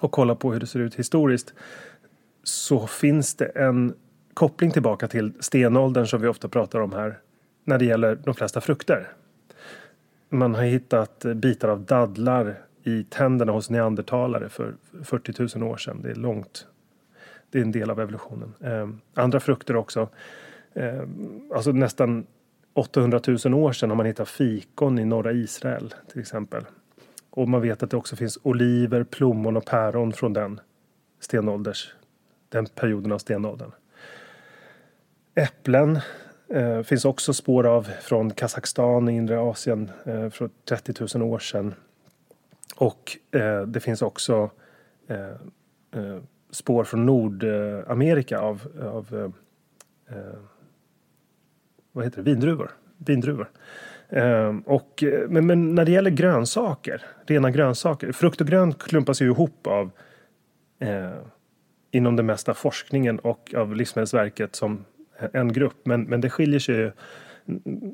och 0.00 0.10
kolla 0.12 0.34
på 0.34 0.52
hur 0.52 0.60
det 0.60 0.66
ser 0.66 0.80
ut 0.80 0.94
historiskt 0.94 1.54
så 2.42 2.86
finns 2.86 3.34
det 3.34 3.44
en 3.44 3.94
koppling 4.34 4.70
tillbaka 4.70 5.08
till 5.08 5.32
stenåldern 5.40 6.06
som 6.06 6.20
vi 6.20 6.28
ofta 6.28 6.48
pratar 6.48 6.80
om 6.80 6.92
här 6.92 7.18
när 7.64 7.78
det 7.78 7.84
gäller 7.84 8.18
de 8.24 8.34
flesta 8.34 8.60
frukter. 8.60 9.08
Man 10.28 10.54
har 10.54 10.62
hittat 10.62 11.24
bitar 11.36 11.68
av 11.68 11.80
dadlar 11.84 12.58
i 12.82 13.04
tänderna 13.04 13.52
hos 13.52 13.70
neandertalare 13.70 14.48
för 14.48 14.74
40 15.04 15.58
000 15.58 15.70
år 15.70 15.76
sedan. 15.76 16.00
Det 16.02 16.10
är 16.10 16.14
långt. 16.14 16.66
Det 17.50 17.58
är 17.58 17.62
en 17.62 17.72
del 17.72 17.90
av 17.90 18.00
evolutionen. 18.00 18.54
Eh, 18.60 18.88
andra 19.14 19.40
frukter 19.40 19.76
också. 19.76 20.08
Eh, 20.74 21.02
alltså 21.54 21.72
nästan 21.72 22.26
800 22.74 23.20
000 23.44 23.54
år 23.54 23.72
sedan 23.72 23.90
har 23.90 23.96
man 23.96 24.06
hittat 24.06 24.28
fikon 24.28 24.98
i 24.98 25.04
norra 25.04 25.32
Israel 25.32 25.94
till 26.12 26.20
exempel. 26.20 26.64
Och 27.30 27.48
man 27.48 27.60
vet 27.60 27.82
att 27.82 27.90
det 27.90 27.96
också 27.96 28.16
finns 28.16 28.38
oliver, 28.42 29.04
plommon 29.04 29.56
och 29.56 29.64
päron 29.64 30.12
från 30.12 30.32
den 30.32 30.60
stenålders, 31.20 31.94
den 32.48 32.66
perioden 32.66 33.12
av 33.12 33.18
stenåldern. 33.18 33.72
Äpplen 35.34 35.98
eh, 36.48 36.82
finns 36.82 37.04
också 37.04 37.34
spår 37.34 37.66
av 37.66 37.82
från 37.82 38.30
Kazakstan 38.30 39.08
i 39.08 39.16
inre 39.16 39.40
Asien 39.40 39.90
eh, 40.04 40.30
för 40.30 40.50
30 40.68 41.18
000 41.18 41.32
år 41.32 41.38
sedan. 41.38 41.74
Och 42.76 43.18
eh, 43.30 43.62
det 43.62 43.80
finns 43.80 44.02
också 44.02 44.50
eh, 45.08 45.30
eh, 46.00 46.18
spår 46.50 46.84
från 46.84 47.06
Nordamerika 47.06 48.40
av, 48.40 48.68
av 48.82 49.06
eh, 49.14 50.16
eh 50.16 50.34
vad 51.92 52.04
heter 52.04 52.16
det? 52.16 52.30
vindruvor. 52.30 52.70
vindruvor. 52.96 53.50
Eh, 54.08 54.56
och, 54.64 55.04
men, 55.28 55.46
men 55.46 55.74
när 55.74 55.84
det 55.84 55.90
gäller 55.90 56.10
grönsaker, 56.10 57.02
rena 57.26 57.50
grönsaker, 57.50 58.12
frukt 58.12 58.40
och 58.40 58.46
grönt 58.46 58.82
klumpas 58.82 59.22
ju 59.22 59.26
ihop 59.26 59.66
av 59.66 59.90
eh, 60.78 61.10
inom 61.90 62.16
det 62.16 62.22
mesta 62.22 62.54
forskningen 62.54 63.18
och 63.18 63.54
av 63.56 63.76
Livsmedelsverket 63.76 64.56
som 64.56 64.84
en 65.32 65.52
grupp. 65.52 65.76
Men, 65.84 66.02
men 66.02 66.20
det 66.20 66.30
skiljer 66.30 66.60
sig 66.60 66.74
ju, 66.74 66.92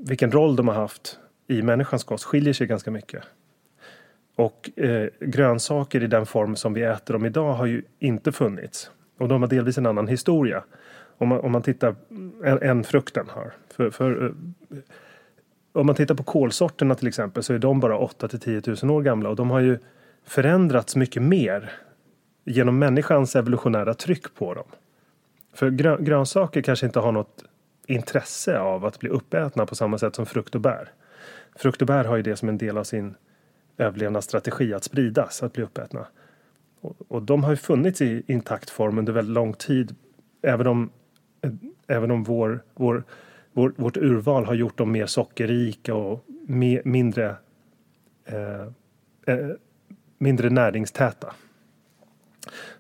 vilken 0.07 0.31
roll 0.31 0.57
de 0.57 0.69
har 0.69 0.75
haft 0.75 1.19
i 1.49 1.63
människans 1.63 2.05
kost 2.05 2.25
skiljer 2.25 2.53
sig 2.53 2.67
ganska 2.67 2.91
mycket. 2.91 3.23
Och 4.37 4.79
eh, 4.79 5.09
grönsaker 5.21 6.03
i 6.03 6.07
den 6.07 6.27
form 6.27 6.57
som 6.57 6.75
vi 6.75 6.83
äter 6.83 7.15
dem 7.15 7.27
idag 7.27 7.53
har 7.53 7.67
ju 7.67 7.83
inte 7.99 8.33
funnits. 8.33 8.91
Och 9.19 9.29
de 9.29 9.43
har 9.43 9.49
delvis 9.49 9.79
en 9.79 9.87
annan 9.87 10.09
historia. 10.09 10.65
Om 11.19 11.29
man, 11.29 11.41
om 11.41 11.53
man 11.53 11.63
tittar, 11.63 11.95
en, 12.45 12.63
en 12.63 12.85
frukten 12.85 13.27
har. 13.29 13.53
För, 13.79 13.91
för, 13.91 14.25
eh, 14.25 14.79
om 15.73 15.87
man 15.87 15.95
tittar 15.95 16.15
på 16.15 16.23
kolsorterna 16.23 16.95
till 16.95 17.09
exempel 17.09 17.43
så 17.43 17.55
är 17.55 17.59
de 17.59 17.81
bara 17.81 17.99
8 17.99 18.29
till 18.29 18.41
10 18.41 18.63
000 18.83 18.91
år 18.91 19.03
gamla 19.03 19.29
och 19.29 19.37
de 19.37 19.51
har 19.51 19.61
ju 19.61 19.79
förändrats 20.25 20.97
mycket 20.97 21.23
mer 21.23 21.73
genom 22.45 22.79
människans 22.79 23.37
evolutionära 23.37 23.95
tryck 23.95 24.35
på 24.35 24.55
dem. 24.55 24.65
För 25.55 25.71
grön, 25.71 26.05
grönsaker 26.05 26.63
kanske 26.63 26.87
inte 26.87 27.01
har 27.01 27.13
något 27.13 27.45
intresse 27.87 28.59
av 28.59 28.85
att 28.85 28.99
bli 28.99 29.09
uppätna 29.09 29.67
på 29.67 29.75
samma 29.75 29.99
sätt 29.99 30.15
som 30.15 30.27
frukt 30.27 30.55
och 30.55 30.61
bär. 30.61 30.93
Frukt 31.57 31.81
och 31.81 31.87
bär 31.87 32.05
har 32.05 32.17
ju 32.17 32.23
det 32.23 32.37
som 32.37 32.49
en 32.49 32.59
del 32.59 32.79
av 32.79 32.85
sin 32.85 33.15
överlevnadsstrategi 33.77 34.75
att 34.75 34.85
spridas, 34.85 35.43
att 35.43 35.53
bli 35.53 35.63
uppätna. 35.63 36.07
Och, 36.81 36.97
och 37.09 37.23
de 37.23 37.45
har 37.45 37.51
ju 37.51 37.57
funnits 37.57 38.01
i 38.01 38.23
intakt 38.27 38.71
form 38.71 38.99
under 38.99 39.13
väldigt 39.13 39.35
lång 39.35 39.55
tid. 39.55 39.95
Även 40.43 40.67
om, 40.67 40.91
eh, 41.41 41.51
även 41.87 42.11
om 42.11 42.25
vår, 42.25 42.61
vår, 42.75 43.05
vår, 43.59 43.73
vårt 43.77 43.97
urval 43.97 44.45
har 44.45 44.55
gjort 44.55 44.79
dem 44.79 44.93
mer 44.93 45.07
sockerrika 45.07 45.95
och 45.95 46.25
me, 46.47 46.81
mindre, 46.85 47.37
eh, 48.25 48.63
eh, 49.27 49.49
mindre 50.19 50.51
näringstäta. 50.51 51.35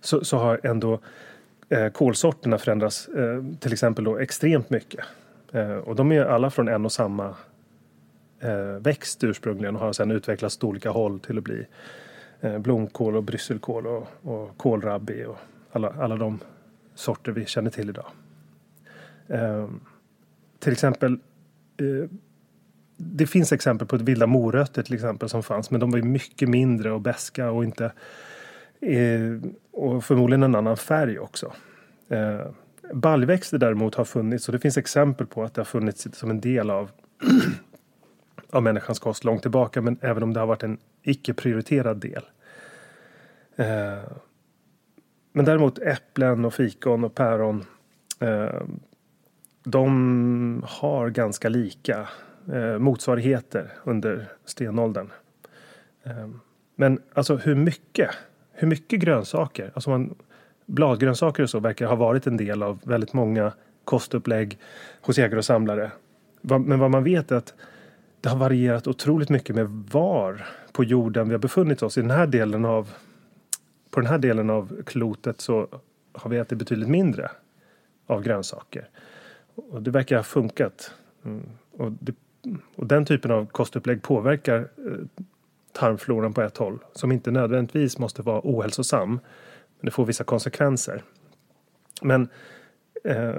Så, 0.01 0.25
så 0.25 0.37
har 0.37 0.61
ändå 0.63 1.01
eh, 1.69 1.89
kolsorterna 1.89 2.59
förändrats 2.59 3.09
eh, 3.09 3.45
till 3.61 3.73
exempel 3.73 4.05
då 4.05 4.19
extremt 4.19 4.71
mycket. 4.71 5.05
Eh, 5.53 5.77
och 5.77 5.97
de 5.97 6.13
är 6.13 6.25
alla 6.25 6.51
från 6.51 6.69
en 6.69 6.85
och 6.85 6.93
samma 6.93 7.35
eh, 8.41 8.81
växt 8.81 9.25
ursprungligen 9.25 9.77
och 9.77 9.83
har 9.83 9.93
sedan 9.93 10.11
utvecklats 10.11 10.57
åt 10.57 10.65
olika 10.65 10.91
håll 10.91 11.21
till 11.21 11.39
att 11.39 11.45
bli 11.45 11.67
eh, 12.41 12.59
blomkål 12.59 13.17
och 13.17 13.23
brysselkål 13.23 13.87
och, 13.87 14.07
och 14.23 14.57
kålrabbi 14.57 15.25
och 15.25 15.39
alla, 15.73 15.95
alla 15.99 16.17
de 16.17 16.39
sorter 16.95 17.33
vi 17.33 17.47
känner 17.47 17.71
till 17.71 17.89
idag. 17.89 18.07
Eh, 19.29 19.69
till 20.59 20.73
exempel 20.73 21.13
eh, 21.77 22.11
det 22.97 23.27
finns 23.27 23.53
exempel 23.53 23.89
på 23.89 23.97
vilda 23.97 24.27
morötter 24.27 24.83
till 24.83 24.95
exempel 24.95 25.29
som 25.29 25.43
fanns 25.43 25.71
men 25.71 25.81
de 25.81 25.91
var 25.91 25.99
ju 25.99 26.05
mycket 26.05 26.49
mindre 26.49 26.93
och 26.93 27.01
beska 27.01 27.51
och 27.51 27.65
inte 27.65 27.85
eh, 28.81 29.51
och 29.71 30.05
förmodligen 30.05 30.43
en 30.43 30.55
annan 30.55 30.77
färg 30.77 31.19
också. 31.19 31.53
Eh, 32.09 32.47
baljväxter 32.93 33.59
däremot 33.59 33.95
har 33.95 34.05
funnits 34.05 34.49
och 34.49 34.53
det 34.53 34.59
finns 34.59 34.79
exempel 34.79 35.27
på 35.27 35.45
att 35.45 35.55
det 35.55 35.61
har 35.61 35.67
funnits 35.67 36.09
som 36.13 36.31
en 36.31 36.41
del 36.41 36.71
av 36.71 36.91
av 38.51 38.63
människans 38.63 38.99
kost 38.99 39.25
långt 39.25 39.43
tillbaka 39.43 39.83
men 39.83 39.99
även 40.01 40.23
om 40.23 40.35
det 40.35 40.41
har 40.41 40.47
varit 40.47 40.63
en 40.63 40.79
icke 41.03 41.35
prioriterad 41.35 41.97
del. 41.97 42.23
Eh, 43.57 44.13
men 45.33 45.45
däremot 45.45 45.79
äpplen 45.79 46.45
och 46.45 46.55
fikon 46.55 47.05
och 47.05 47.15
päron 47.15 47.65
eh, 48.21 48.63
de 49.71 50.65
har 50.67 51.11
ganska 51.11 51.49
lika 51.49 52.09
eh, 52.53 52.79
motsvarigheter 52.79 53.73
under 53.85 54.27
stenåldern. 54.45 55.11
Eh, 56.03 56.29
men 56.77 57.01
alltså 57.15 57.37
hur 57.37 57.55
mycket, 57.55 58.11
hur 58.53 58.69
mycket 58.69 59.01
grönsaker, 59.01 59.71
alltså 59.75 59.91
man, 59.91 60.15
bladgrönsaker 60.67 61.43
och 61.43 61.51
så 61.51 61.61
verkar 61.61 61.87
ha 61.87 61.95
varit 61.95 62.27
en 62.27 62.37
del 62.37 62.63
av 62.63 62.81
väldigt 62.85 63.13
många 63.13 63.53
kostupplägg 63.85 64.59
hos 65.01 65.19
jägare 65.19 65.39
och 65.39 65.45
samlare. 65.45 65.91
Men 66.41 66.79
vad 66.79 66.91
man 66.91 67.05
vet 67.05 67.31
är 67.31 67.37
att 67.37 67.55
det 68.21 68.29
har 68.29 68.37
varierat 68.37 68.87
otroligt 68.87 69.29
mycket 69.29 69.57
med 69.57 69.69
var 69.69 70.47
på 70.73 70.85
jorden 70.85 71.29
vi 71.29 71.35
har 71.35 71.39
befunnit 71.39 71.83
oss. 71.83 71.99
I 71.99 72.01
den 72.01 72.11
här 72.11 72.27
delen 72.27 72.65
av, 72.65 72.91
på 73.91 74.01
den 74.01 74.11
här 74.11 74.19
delen 74.19 74.51
av 74.51 74.83
klotet 74.87 75.41
så 75.41 75.69
har 76.13 76.31
vi 76.31 76.39
ätit 76.39 76.59
betydligt 76.59 76.89
mindre 76.89 77.31
av 78.07 78.23
grönsaker. 78.23 78.89
Och 79.59 79.83
det 79.83 79.91
verkar 79.91 80.17
ha 80.17 80.23
funkat. 80.23 80.91
Mm. 81.25 81.49
Och, 81.71 81.93
det, 81.93 82.15
och, 82.77 82.87
den 82.87 83.05
typen 83.05 83.31
av 83.31 83.47
kostupplägg 83.47 84.03
påverkar 84.03 84.59
eh, 84.59 85.25
tarmfloran 85.73 86.35
på 86.35 86.43
ett 86.43 86.57
håll 86.57 86.79
som 86.93 87.13
inte 87.13 87.31
nödvändigtvis 87.31 87.99
måste 87.99 88.23
vara 88.23 88.41
ohälsosam. 88.45 89.11
Men 89.81 89.87
det 89.87 89.91
får 89.91 90.07
vissa 90.07 90.25
konsekvenser. 90.25 91.03
Men 92.03 92.29
eh, 93.05 93.35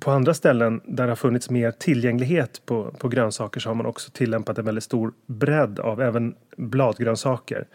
på 0.00 0.10
andra 0.10 0.34
ställen 0.34 0.80
där 0.84 1.04
det 1.04 1.10
har 1.10 1.16
funnits 1.16 1.50
mer 1.50 1.70
tillgänglighet 1.70 2.62
på, 2.66 2.90
på 2.98 3.08
grönsaker 3.08 3.60
så 3.60 3.70
har 3.70 3.74
man 3.74 3.86
också 3.86 4.10
tillämpat 4.10 4.58
en 4.58 4.64
väldigt 4.64 4.84
stor 4.84 5.12
bredd 5.26 5.80
av 5.80 6.02
även 6.02 6.34
bladgrönsaker. 6.56 7.66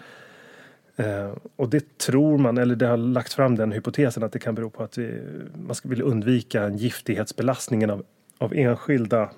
Eh, 1.02 1.32
och 1.56 1.70
det 1.70 1.98
tror 1.98 2.38
man, 2.38 2.58
eller 2.58 2.76
det 2.76 2.88
har 2.88 2.98
lagt 2.98 3.34
fram 3.34 3.56
den 3.56 3.72
hypotesen 3.72 4.24
att 4.24 4.32
det 4.32 4.40
kan 4.40 4.56
bero 4.56 4.70
på 4.70 4.84
att 4.84 4.98
vi, 4.98 5.22
man 5.68 5.76
vilja 5.84 6.06
undvika 6.06 6.64
en 6.64 6.78
giftighetsbelastningen 6.78 7.90
av, 7.90 8.06
av 8.38 8.54
enskilda 8.54 9.30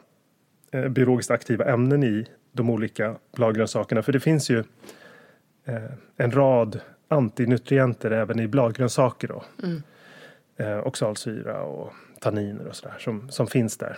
eh, 0.71 0.87
biologiskt 0.87 1.31
aktiva 1.31 1.65
ämnen 1.65 2.03
i 2.03 2.25
de 2.51 2.69
olika 2.69 3.15
bladgrönsakerna. 3.35 4.01
För 4.01 4.11
det 4.11 4.19
finns 4.19 4.49
ju 4.49 4.63
eh, 5.65 5.91
en 6.17 6.31
rad 6.31 6.79
antinutrienter 7.07 8.11
även 8.11 8.39
i 8.39 8.47
bladgrönsaker. 8.47 9.27
Då. 9.27 9.43
Mm. 9.63 9.83
Eh, 10.57 10.87
oxalsyra 10.87 11.63
och 11.63 11.93
tanniner 12.19 12.67
och 12.67 12.75
sådär 12.75 12.95
som, 12.99 13.29
som 13.29 13.47
finns 13.47 13.77
där. 13.77 13.97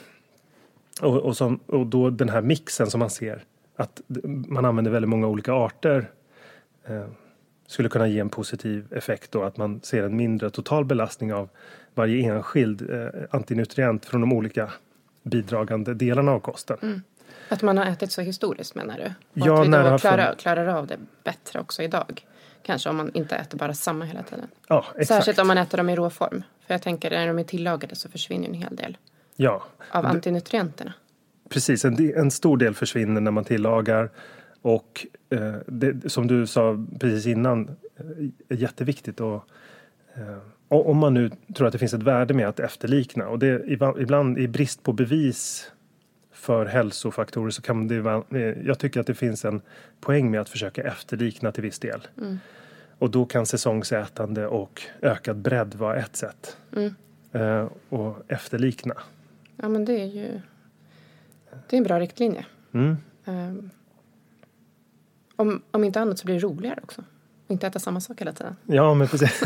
Och, 1.01 1.17
och, 1.17 1.38
som, 1.38 1.59
och 1.66 1.87
då 1.87 2.09
den 2.09 2.29
här 2.29 2.42
mixen 2.42 2.87
som 2.87 3.00
man 3.00 3.09
ser 3.09 3.44
att 3.75 4.01
man 4.48 4.66
använder 4.66 4.92
väldigt 4.92 5.09
många 5.09 5.27
olika 5.27 5.53
arter 5.53 6.09
eh, 6.85 7.05
skulle 7.67 7.89
kunna 7.89 8.07
ge 8.07 8.19
en 8.19 8.29
positiv 8.29 8.93
effekt 8.93 9.31
då 9.31 9.43
att 9.43 9.57
man 9.57 9.81
ser 9.83 10.03
en 10.03 10.15
mindre 10.17 10.49
total 10.49 10.85
belastning 10.85 11.33
av 11.33 11.49
varje 11.93 12.33
enskild 12.33 12.89
eh, 12.89 13.07
antinutrient 13.31 14.05
från 14.05 14.21
de 14.21 14.33
olika 14.33 14.71
bidragande 15.23 15.93
delarna 15.93 16.31
av 16.31 16.39
kosten. 16.39 16.77
Mm. 16.81 17.01
Att 17.49 17.61
man 17.61 17.77
har 17.77 17.85
ätit 17.85 18.11
så 18.11 18.21
historiskt 18.21 18.75
menar 18.75 18.97
du? 18.97 19.05
Och 19.41 19.47
ja, 19.47 19.61
att 19.61 19.67
vi 19.67 19.89
då 19.91 19.97
klarar, 19.97 20.35
klarar 20.35 20.67
av 20.67 20.87
det 20.87 20.97
bättre 21.23 21.59
också 21.59 21.83
idag? 21.83 22.25
Kanske 22.63 22.89
om 22.89 22.95
man 22.95 23.11
inte 23.13 23.35
äter 23.35 23.57
bara 23.57 23.73
samma 23.73 24.05
hela 24.05 24.23
tiden. 24.23 24.47
Ja, 24.67 24.85
exakt. 24.89 25.07
Särskilt 25.07 25.39
om 25.39 25.47
man 25.47 25.57
äter 25.57 25.77
dem 25.77 25.89
i 25.89 25.95
råform. 25.95 26.43
För 26.67 26.73
jag 26.73 26.81
tänker 26.81 27.09
när 27.09 27.27
de 27.27 27.39
är 27.39 27.43
tillagade 27.43 27.95
så 27.95 28.09
försvinner 28.09 28.47
en 28.47 28.53
hel 28.53 28.75
del. 28.75 28.97
Ja. 29.35 29.63
Av 29.91 30.05
antinutrienterna. 30.05 30.93
Precis, 31.49 31.85
en, 31.85 32.17
en 32.17 32.31
stor 32.31 32.57
del 32.57 32.73
försvinner 32.73 33.21
när 33.21 33.31
man 33.31 33.43
tillagar. 33.43 34.09
Och 34.65 35.07
eh, 35.29 35.55
det, 35.67 36.09
som 36.11 36.27
du 36.27 36.47
sa 36.47 36.85
precis 36.99 37.27
innan, 37.27 37.69
eh, 37.97 38.05
är 38.49 38.55
jätteviktigt. 38.55 39.21
Och, 39.21 39.43
eh, 40.15 40.37
om 40.67 40.97
man 40.97 41.13
nu 41.13 41.31
tror 41.55 41.67
att 41.67 41.73
det 41.73 41.79
finns 41.79 41.93
ett 41.93 42.03
värde 42.03 42.33
med 42.33 42.47
att 42.47 42.59
efterlikna. 42.59 43.27
Och 43.27 43.39
det, 43.39 43.63
ibland 43.97 44.37
i 44.37 44.47
brist 44.47 44.83
på 44.83 44.93
bevis 44.93 45.71
för 46.31 46.65
hälsofaktorer 46.65 47.49
så 47.49 47.61
kan 47.61 47.87
det 47.87 47.95
eh, 47.95 48.39
jag 48.67 48.79
tycker 48.79 48.99
att 48.99 49.07
det 49.07 49.13
finns 49.13 49.45
en 49.45 49.61
poäng 50.01 50.31
med 50.31 50.41
att 50.41 50.49
försöka 50.49 50.83
efterlikna 50.83 51.51
till 51.51 51.63
viss 51.63 51.79
del. 51.79 52.07
Mm. 52.17 52.37
Och 52.99 53.09
då 53.09 53.25
kan 53.25 53.45
säsongsätande 53.45 54.47
och 54.47 54.81
ökad 55.01 55.37
bredd 55.37 55.75
vara 55.75 55.95
ett 55.95 56.15
sätt. 56.15 56.57
Mm. 56.75 56.95
Eh, 57.31 57.67
och 57.89 58.17
efterlikna. 58.27 58.95
Ja 59.57 59.69
men 59.69 59.85
det 59.85 60.01
är 60.01 60.05
ju 60.05 60.41
det 61.69 61.75
är 61.75 61.77
en 61.77 61.83
bra 61.83 61.99
riktlinje. 61.99 62.45
Mm. 62.73 62.97
Um, 63.25 63.69
om, 65.35 65.61
om 65.71 65.83
inte 65.83 66.01
annat 66.01 66.19
så 66.19 66.25
blir 66.25 66.35
det 66.35 66.41
roligare 66.41 66.79
också. 66.83 67.03
Och 67.45 67.51
inte 67.51 67.67
äta 67.67 67.79
samma 67.79 68.00
sak 68.00 68.21
hela 68.21 68.33
tiden. 68.33 68.55
Ja 68.65 68.93
men 68.93 69.07
precis. 69.07 69.39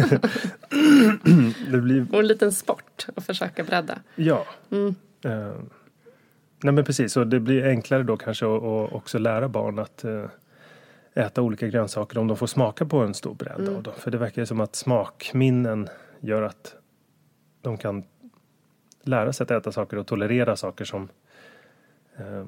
det 1.71 1.77
blir... 1.77 2.07
Och 2.13 2.19
en 2.19 2.27
liten 2.27 2.51
sport 2.51 3.07
att 3.15 3.25
försöka 3.25 3.63
bredda. 3.63 3.99
Ja. 4.15 4.45
Mm. 4.71 4.95
Uh, 5.25 5.61
nej 6.63 6.73
men 6.73 6.85
precis, 6.85 7.17
och 7.17 7.27
det 7.27 7.39
blir 7.39 7.65
enklare 7.65 8.03
då 8.03 8.17
kanske 8.17 8.45
att, 8.45 8.63
att 8.63 8.93
också 8.93 9.17
lära 9.17 9.49
barn 9.49 9.79
att 9.79 10.05
uh, 10.05 10.25
äta 11.13 11.41
olika 11.41 11.67
grönsaker 11.67 12.17
om 12.17 12.27
de 12.27 12.37
får 12.37 12.47
smaka 12.47 12.85
på 12.85 12.97
en 12.97 13.13
stor 13.13 13.33
bredd 13.33 13.59
mm. 13.59 13.75
av 13.75 13.83
dem. 13.83 13.93
För 13.97 14.11
det 14.11 14.17
verkar 14.17 14.45
som 14.45 14.59
att 14.59 14.75
smakminnen 14.75 15.89
gör 16.19 16.41
att 16.41 16.75
de 17.61 17.77
kan 17.77 18.03
lära 19.03 19.33
sig 19.33 19.43
att 19.43 19.51
äta 19.51 19.71
saker 19.71 19.97
och 19.97 20.07
tolerera 20.07 20.55
saker 20.55 20.85
som 20.85 21.09
eh, 22.17 22.45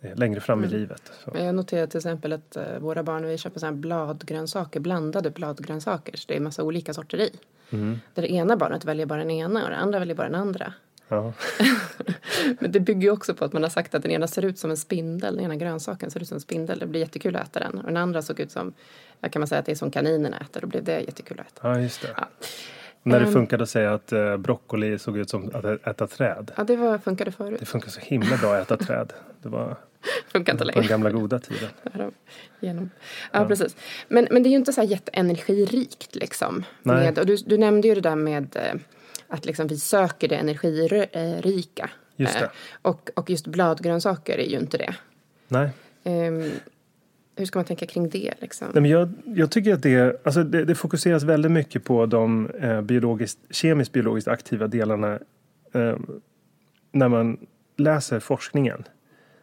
längre 0.00 0.40
fram 0.40 0.58
mm. 0.58 0.70
i 0.70 0.78
livet. 0.78 1.12
Så. 1.24 1.30
Jag 1.34 1.54
noterar 1.54 1.86
till 1.86 1.98
exempel 1.98 2.32
att 2.32 2.56
uh, 2.56 2.78
våra 2.78 3.02
barn, 3.02 3.26
vi 3.26 3.38
köper 3.38 3.60
såna 3.60 3.72
bladgrönsaker, 3.72 4.80
blandade 4.80 5.30
bladgrönsaker. 5.30 6.16
Så 6.16 6.24
det 6.28 6.36
är 6.36 6.40
massa 6.40 6.62
olika 6.62 6.94
sorter 6.94 7.20
i. 7.20 7.30
Mm. 7.70 8.00
Där 8.14 8.22
det 8.22 8.32
ena 8.32 8.56
barnet 8.56 8.84
väljer 8.84 9.06
bara 9.06 9.18
den 9.18 9.30
ena 9.30 9.64
och 9.64 9.70
det 9.70 9.76
andra 9.76 9.98
väljer 9.98 10.16
bara 10.16 10.28
den 10.28 10.40
andra. 10.40 10.72
Ja. 11.08 11.32
Men 12.60 12.72
det 12.72 12.80
bygger 12.80 13.02
ju 13.02 13.10
också 13.10 13.34
på 13.34 13.44
att 13.44 13.52
man 13.52 13.62
har 13.62 13.70
sagt 13.70 13.94
att 13.94 14.02
den 14.02 14.10
ena 14.10 14.26
ser 14.26 14.44
ut 14.44 14.58
som 14.58 14.70
en 14.70 14.76
spindel, 14.76 15.36
den 15.36 15.44
ena 15.44 15.56
grönsaken 15.56 16.10
ser 16.10 16.20
ut 16.20 16.28
som 16.28 16.34
en 16.34 16.40
spindel. 16.40 16.78
Det 16.78 16.86
blir 16.86 17.00
jättekul 17.00 17.36
att 17.36 17.48
äta 17.48 17.60
den. 17.60 17.78
Och 17.78 17.86
den 17.86 17.96
andra 17.96 18.22
såg 18.22 18.40
ut 18.40 18.50
som, 18.50 18.72
kan 19.30 19.40
man 19.40 19.46
säga 19.46 19.58
att 19.58 19.66
det 19.66 19.72
är 19.72 19.76
som 19.76 19.90
kaninerna 19.90 20.36
äter. 20.38 20.60
Då 20.60 20.66
blev 20.66 20.84
det 20.84 21.00
jättekul 21.00 21.40
att 21.40 21.46
äta. 21.46 21.68
Ja, 21.68 21.80
just 21.80 22.02
det. 22.02 22.08
Ja. 22.16 22.28
När 23.02 23.20
det 23.20 23.26
ehm. 23.26 23.32
funkade 23.32 23.62
att 23.62 23.70
säga 23.70 23.94
att 23.94 24.12
eh, 24.12 24.36
broccoli 24.36 24.98
såg 24.98 25.18
ut 25.18 25.30
som 25.30 25.50
att 25.54 25.86
äta 25.86 26.06
träd. 26.06 26.50
Ja, 26.56 26.64
det 26.64 26.76
var, 26.76 26.98
funkade 26.98 27.32
förut. 27.32 27.60
Det 27.60 27.66
funkar 27.66 27.90
så 27.90 28.00
himla 28.00 28.36
bra 28.36 28.54
att 28.54 28.70
äta 28.70 28.84
träd. 28.84 29.12
Det 29.42 29.48
var 29.48 29.76
Funkar 30.32 30.52
inte 30.52 30.64
längre. 30.64 30.74
På 30.74 30.80
den 30.80 30.88
gamla 30.88 31.10
goda 31.10 31.38
tiden. 31.38 31.68
Genom. 32.60 32.90
Ja, 33.32 33.40
ja, 33.40 33.46
precis. 33.48 33.76
Men, 34.08 34.28
men 34.30 34.42
det 34.42 34.48
är 34.48 34.50
ju 34.50 34.56
inte 34.56 34.72
så 34.72 34.80
här 34.80 34.88
jätteenergirikt 34.88 36.14
liksom. 36.14 36.64
Nej. 36.82 36.96
Med, 36.96 37.18
och 37.18 37.26
du, 37.26 37.36
du 37.36 37.58
nämnde 37.58 37.88
ju 37.88 37.94
det 37.94 38.00
där 38.00 38.16
med 38.16 38.56
eh, 38.56 38.80
att 39.28 39.44
liksom 39.44 39.66
vi 39.66 39.78
söker 39.78 40.28
det 40.28 40.36
energirika. 40.36 41.90
Just 42.16 42.38
det. 42.38 42.44
Eh, 42.44 42.50
och, 42.82 43.10
och 43.14 43.30
just 43.30 43.46
bladgrönsaker 43.46 44.38
är 44.38 44.48
ju 44.48 44.58
inte 44.58 44.78
det. 44.78 44.94
Nej. 45.48 45.70
Um, 46.04 46.50
hur 47.38 47.46
ska 47.46 47.58
man 47.58 47.66
tänka 47.66 47.86
kring 47.86 48.08
det? 48.08 48.34
Liksom? 48.40 48.68
Nej, 48.74 48.82
men 48.82 48.90
jag, 48.90 49.12
jag 49.24 49.50
tycker 49.50 49.74
att 49.74 49.82
det, 49.82 50.26
alltså 50.26 50.42
det, 50.42 50.64
det 50.64 50.74
fokuseras 50.74 51.22
väldigt 51.22 51.52
mycket 51.52 51.84
på 51.84 52.06
de 52.06 52.50
eh, 52.50 52.80
biologiskt, 52.80 53.38
kemiskt 53.50 53.92
biologiskt 53.92 54.28
aktiva 54.28 54.66
delarna 54.66 55.18
eh, 55.72 55.96
när 56.92 57.08
man 57.08 57.46
läser 57.76 58.20
forskningen 58.20 58.84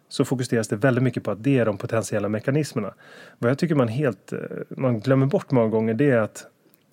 så 0.07 0.25
fokuseras 0.25 0.67
det 0.67 0.75
väldigt 0.75 1.03
mycket 1.03 1.23
på 1.23 1.31
att 1.31 1.43
det 1.43 1.57
är 1.57 1.65
de 1.65 1.77
potentiella 1.77 2.29
mekanismerna. 2.29 2.93
Vad 3.37 3.51
jag 3.51 3.57
tycker 3.57 3.75
man 3.75 3.87
helt 3.87 4.33
eh, 4.33 4.39
man 4.69 4.99
glömmer 4.99 5.25
bort 5.25 5.51
många 5.51 5.67
gånger 5.67 5.93
det 5.93 6.09
är 6.09 6.19
att, 6.19 6.45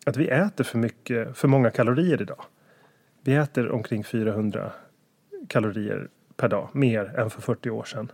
att 0.06 0.16
vi 0.16 0.28
äter 0.28 0.64
för 0.64 0.78
mycket, 0.78 1.36
för 1.36 1.48
många 1.48 1.70
kalorier 1.70 2.22
idag. 2.22 2.44
Vi 3.24 3.34
äter 3.34 3.70
omkring 3.70 4.04
400 4.04 4.72
kalorier 5.48 6.08
per 6.36 6.48
dag, 6.48 6.68
mer 6.72 7.18
än 7.18 7.30
för 7.30 7.40
40 7.40 7.70
år 7.70 7.84
sedan. 7.84 8.12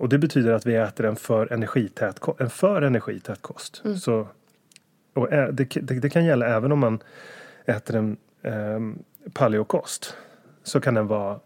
Och 0.00 0.08
det 0.08 0.18
betyder 0.18 0.52
att 0.52 0.66
vi 0.66 0.76
äter 0.76 1.06
en 1.06 1.16
för 1.16 1.52
energität, 1.52 2.20
en 2.38 2.50
för 2.50 2.82
energität 2.82 3.42
kost. 3.42 3.82
Så, 3.96 4.28
och 5.14 5.30
det, 5.30 5.52
det, 5.52 6.00
det 6.00 6.10
kan 6.10 6.24
gälla 6.24 6.46
även 6.46 6.72
om 6.72 6.78
man 6.78 7.02
äter 7.64 7.96
en 7.96 8.16
eh, 8.42 8.80
paleokost. 9.32 10.16
Så 10.62 10.80
kan 10.80 10.94
den 10.94 11.06
vara 11.06 11.40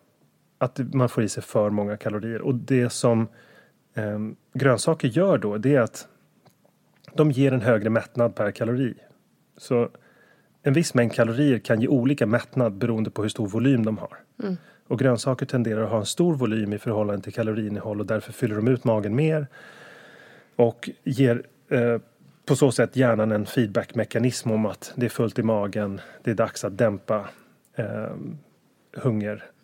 att 0.59 0.81
man 0.95 1.09
får 1.09 1.25
i 1.25 1.29
sig 1.29 1.43
för 1.43 1.71
många 1.71 1.97
kalorier. 1.97 2.41
Och 2.43 2.55
det 2.55 2.91
som 2.91 3.29
eh, 3.95 4.19
grönsaker 4.53 5.09
gör 5.09 5.39
då 5.39 5.59
det 5.59 5.75
är 5.75 5.81
att 5.81 6.09
de 7.15 7.31
ger 7.31 7.53
en 7.53 7.63
högre 7.63 7.91
mättnad 7.91 8.35
per 8.35 8.51
kalori. 8.51 8.95
Så 9.57 9.89
en 10.63 10.73
viss 10.73 10.95
mängd 10.95 11.13
kalorier 11.13 11.59
kan 11.59 11.81
ge 11.81 11.89
olika 11.89 12.27
mättnad 12.27 12.73
beroende 12.73 13.11
på 13.11 13.23
hur 13.23 13.29
stor 13.29 13.49
volym 13.49 13.85
de 13.85 13.99
har. 13.99 14.19
Och 14.89 14.99
grönsaker 14.99 15.47
tenderar 15.47 15.83
att 15.83 15.91
ha 15.91 15.99
en 15.99 16.07
stor 16.07 16.35
volym 16.35 16.73
i 16.73 16.79
förhållande 16.79 17.23
till 17.23 17.33
kaloriinnehåll 17.33 18.01
och 18.01 18.07
därför 18.07 18.33
fyller 18.33 18.57
de 18.57 18.69
ut 18.69 18.85
magen 18.85 19.15
mer. 19.15 19.47
Och 20.57 20.91
ger 21.05 21.43
eh, 21.69 21.99
på 22.47 22.57
så 22.57 22.73
sätt 22.73 22.97
hjärnan 22.97 23.33
en 23.33 23.47
feedbackmekanism 23.47 24.51
om 24.51 24.67
att 24.67 24.93
det 24.97 25.07
är 25.07 25.11
fullt 25.11 25.39
i 25.39 25.43
magen, 25.43 26.01
det 26.23 26.31
är 26.31 26.35
dags 26.35 26.65
att 26.65 26.79
dämpa 26.79 27.29
eh, 27.75 28.11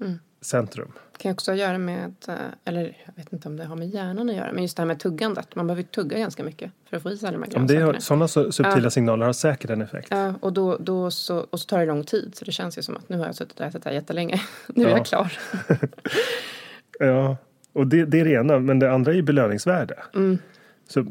mm 0.00 0.18
hungercentrum. 0.42 0.92
Det 1.12 1.18
kan 1.22 1.32
också 1.32 1.50
ha 1.50 1.54
att 1.54 1.60
göra 1.60 1.78
med, 1.78 2.14
eh, 2.28 2.34
eller 2.64 2.96
jag 3.06 3.12
vet 3.16 3.32
inte 3.32 3.48
om 3.48 3.56
det 3.56 3.64
har 3.64 3.76
med 3.76 3.88
hjärnan 3.88 4.30
att 4.30 4.36
göra, 4.36 4.52
men 4.52 4.62
just 4.62 4.76
det 4.76 4.80
här 4.80 4.86
med 4.86 5.00
tuggandet. 5.00 5.54
Man 5.56 5.66
behöver 5.66 5.82
ju 5.82 5.88
tugga 5.88 6.18
ganska 6.18 6.44
mycket 6.44 6.70
för 6.90 6.96
att 6.96 7.02
få 7.02 7.10
i 7.10 7.16
sig 7.16 7.28
alla 7.28 7.38
de 7.38 7.42
här 7.44 7.66
grönsakerna. 7.66 8.00
sådana 8.00 8.26
su- 8.26 8.50
subtila 8.50 8.90
signaler 8.90 9.26
har 9.26 9.32
säkert 9.32 9.70
en 9.70 9.82
effekt. 9.82 10.08
Ja, 10.10 10.34
och, 10.40 10.52
då, 10.52 10.76
då 10.76 11.10
så, 11.10 11.38
och 11.38 11.60
så 11.60 11.66
tar 11.66 11.78
det 11.78 11.86
lång 11.86 12.04
tid. 12.04 12.34
Så 12.34 12.44
det 12.44 12.52
känns 12.52 12.78
ju 12.78 12.82
som 12.82 12.96
att 12.96 13.08
nu 13.08 13.18
har 13.18 13.26
jag 13.26 13.34
suttit 13.34 13.60
och 13.60 13.66
ätit 13.66 13.82
det 13.82 13.88
här 13.88 13.94
jättelänge. 13.94 14.40
Nu 14.68 14.84
är 14.84 14.88
Ja. 14.90 14.96
jag 14.96 15.06
klar. 15.06 15.32
Ja, 16.98 17.36
och 17.72 17.86
det, 17.86 18.04
det 18.04 18.20
är 18.20 18.24
det 18.24 18.30
ena. 18.30 18.58
Men 18.58 18.78
det 18.78 18.92
andra 18.92 19.12
är 19.12 19.16
ju 19.16 19.22
belöningsvärde. 19.22 19.94
Så, 20.88 21.06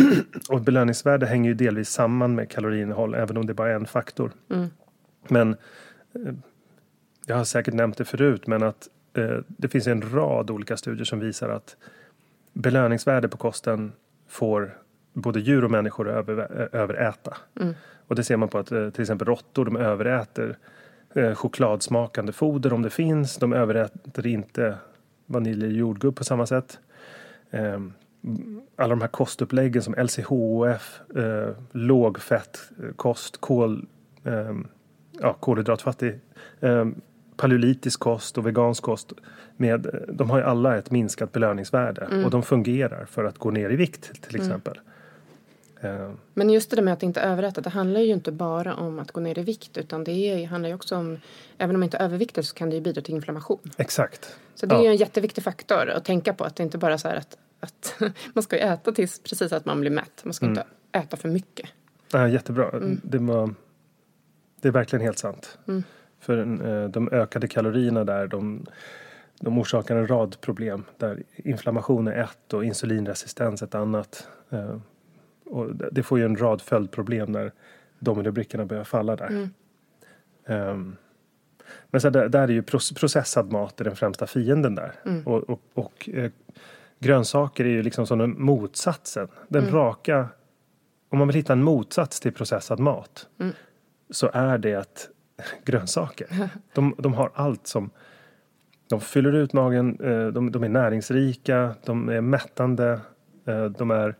och 0.48 0.60
belöningsvärde 0.60 1.26
hänger 1.26 1.50
ju 1.50 1.54
delvis 1.54 1.88
samman 1.90 2.34
med 2.34 2.50
kaloriinnehåll, 2.50 3.14
även 3.14 3.36
om 3.36 3.46
det 3.46 3.54
bara 3.54 3.70
är 3.70 3.74
en 3.74 3.86
faktor. 3.86 4.32
Men 5.28 5.50
eh, 6.14 6.34
jag 7.26 7.36
har 7.36 7.44
säkert 7.44 7.74
nämnt 7.74 7.96
det 7.96 8.04
förut, 8.04 8.46
men 8.46 8.62
att 8.62 8.88
eh, 9.14 9.38
det 9.46 9.68
finns 9.68 9.86
en 9.86 10.12
rad 10.12 10.50
olika 10.50 10.76
studier 10.76 11.04
som 11.04 11.20
visar 11.20 11.48
att 11.48 11.76
belöningsvärde 12.52 13.28
på 13.28 13.36
kosten 13.36 13.92
får 14.28 14.78
både 15.12 15.40
djur 15.40 15.64
och 15.64 15.70
människor 15.70 16.08
att 16.08 16.28
över, 16.28 16.68
överäta. 16.76 17.36
Och 18.06 18.14
det 18.14 18.24
ser 18.24 18.36
man 18.36 18.48
på 18.48 18.58
att 18.58 18.72
eh, 18.72 18.90
till 18.90 19.02
exempel 19.02 19.26
råttor, 19.26 19.64
de 19.64 19.76
överäter 19.76 20.58
eh, 21.14 21.34
chokladsmakande 21.34 22.32
foder 22.32 22.72
om 22.72 22.82
det 22.82 22.90
finns. 22.90 23.36
De 23.36 23.52
överäter 23.52 24.26
inte 24.26 24.76
vanilj 25.26 25.64
eller 25.64 25.74
jordgubb 25.74 26.16
på 26.16 26.24
samma 26.24 26.46
sätt. 26.46 26.78
Ehm, 27.50 27.92
alla 28.76 28.88
de 28.88 29.00
här 29.00 29.08
kostuppläggen 29.08 29.82
som 29.82 29.94
LCHF, 29.94 31.00
eh, 31.16 31.56
lågfettkost, 31.72 33.40
kol, 33.40 33.86
ehm, 34.24 34.66
ja, 35.20 35.32
kolhydratfattig, 35.32 36.20
eh, 36.60 36.86
paleolitisk 37.36 38.00
kost 38.00 38.38
och 38.38 38.46
vegansk 38.46 38.82
kost. 38.82 39.12
Med, 39.56 40.04
de 40.08 40.30
har 40.30 40.38
ju 40.38 40.44
alla 40.44 40.76
ett 40.76 40.90
minskat 40.90 41.32
belöningsvärde 41.32 42.22
och 42.24 42.30
de 42.30 42.42
fungerar 42.42 43.04
för 43.04 43.24
att 43.24 43.38
gå 43.38 43.50
ner 43.50 43.70
i 43.70 43.76
vikt 43.76 44.22
till 44.22 44.36
exempel. 44.36 44.80
Eh, 45.80 46.10
Men 46.34 46.50
just 46.50 46.70
det 46.70 46.76
där 46.76 46.82
med 46.82 46.92
att 46.94 47.02
inte 47.02 47.20
överäta, 47.20 47.60
det 47.60 47.70
handlar 47.70 48.00
ju 48.00 48.12
inte 48.12 48.32
bara 48.32 48.74
om 48.74 48.98
att 48.98 49.12
gå 49.12 49.20
ner 49.20 49.38
i 49.38 49.42
vikt. 49.42 49.76
Utan 49.78 50.04
det 50.04 50.12
är, 50.12 50.46
handlar 50.46 50.68
ju 50.68 50.74
också 50.74 50.96
om, 50.96 51.18
även 51.58 51.76
om 51.76 51.82
inte 51.82 51.98
överviktar 51.98 52.42
så 52.42 52.54
kan 52.54 52.70
det 52.70 52.76
ju 52.76 52.82
bidra 52.82 53.02
till 53.02 53.14
inflammation. 53.14 53.58
exakt. 53.76 54.36
Så 54.54 54.66
det 54.66 54.74
är 54.74 54.78
Ja. 54.78 54.84
ju 54.84 54.88
en 54.90 54.96
jätteviktig 54.96 55.44
faktor 55.44 55.88
att 55.90 56.04
tänka 56.04 56.34
på. 56.34 56.44
Att 56.44 56.56
det 56.56 56.62
inte 56.62 56.78
bara 56.78 56.98
så 56.98 57.08
här 57.08 57.16
att, 57.16 57.36
att 57.60 57.94
man 58.34 58.42
ska 58.42 58.56
ju 58.56 58.62
äta 58.62 58.92
tills 58.92 59.18
precis 59.18 59.52
att 59.52 59.64
man 59.64 59.80
blir 59.80 59.90
mätt. 59.90 60.20
Man 60.24 60.34
ska 60.34 60.46
inte 60.46 60.64
äta 60.92 61.16
för 61.16 61.28
mycket. 61.28 61.68
Ja, 62.12 62.28
jättebra. 62.28 62.70
Det, 63.02 63.18
var, 63.18 63.54
det 64.60 64.68
är 64.68 64.72
verkligen 64.72 65.02
helt 65.04 65.18
sant. 65.18 65.58
För 66.24 66.38
eh, 66.66 66.88
de 66.88 67.08
ökade 67.12 67.48
kalorierna 67.48 68.04
där, 68.04 68.26
de, 68.26 68.66
de 69.40 69.58
orsakar 69.58 69.96
en 69.96 70.06
rad 70.06 70.40
problem. 70.40 70.84
Där 70.98 71.22
inflammation 71.36 72.08
är 72.08 72.22
ett 72.22 72.52
och 72.52 72.64
insulinresistens 72.64 73.62
ett 73.62 73.74
annat. 73.74 74.28
Eh, 74.50 74.76
och 75.46 75.76
det 75.76 76.02
får 76.02 76.18
ju 76.18 76.24
en 76.24 76.36
rad 76.36 76.62
följdproblem 76.62 77.32
när 77.32 77.52
dominobrickorna 77.98 78.64
börjar 78.64 78.84
falla 78.84 79.16
där. 79.16 79.48
Ehm, 80.46 80.96
men 81.90 82.00
så 82.00 82.10
där, 82.10 82.28
där 82.28 82.42
är 82.42 82.48
ju 82.52 82.62
proc- 82.62 82.98
processad 82.98 83.52
mat 83.52 83.76
den 83.76 83.96
främsta 83.96 84.26
fienden 84.26 84.74
där. 84.74 84.92
Och, 85.26 85.50
och, 85.50 85.60
och 85.74 86.08
eh, 86.12 86.30
grönsaker 86.98 87.64
är 87.64 87.68
ju 87.68 87.82
liksom 87.82 88.06
som 88.06 88.18
den 88.18 88.42
motsatsen. 88.42 89.28
Den 89.48 89.64
raka 89.72 90.28
om 91.08 91.18
man 91.18 91.28
vill 91.28 91.36
hitta 91.36 91.52
en 91.52 91.62
motsats 91.62 92.20
till 92.20 92.32
processad 92.32 92.80
mat 92.80 93.28
så 94.10 94.30
är 94.32 94.58
det 94.58 95.10
grönsaker. 95.64 96.48
De, 96.74 96.94
de 96.98 97.14
har 97.14 97.30
allt 97.34 97.66
som 97.66 97.90
de 98.88 99.00
fyller 99.00 99.32
ut 99.32 99.52
magen, 99.52 99.98
eh, 100.00 100.26
de, 100.26 100.52
de 100.52 100.64
är 100.64 100.68
näringsrika, 100.68 101.74
de 101.84 102.08
är 102.08 102.20
mättande, 102.20 103.00
eh, 103.46 103.64
de 103.64 103.90
är 103.90 104.16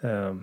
eh, 0.00 0.36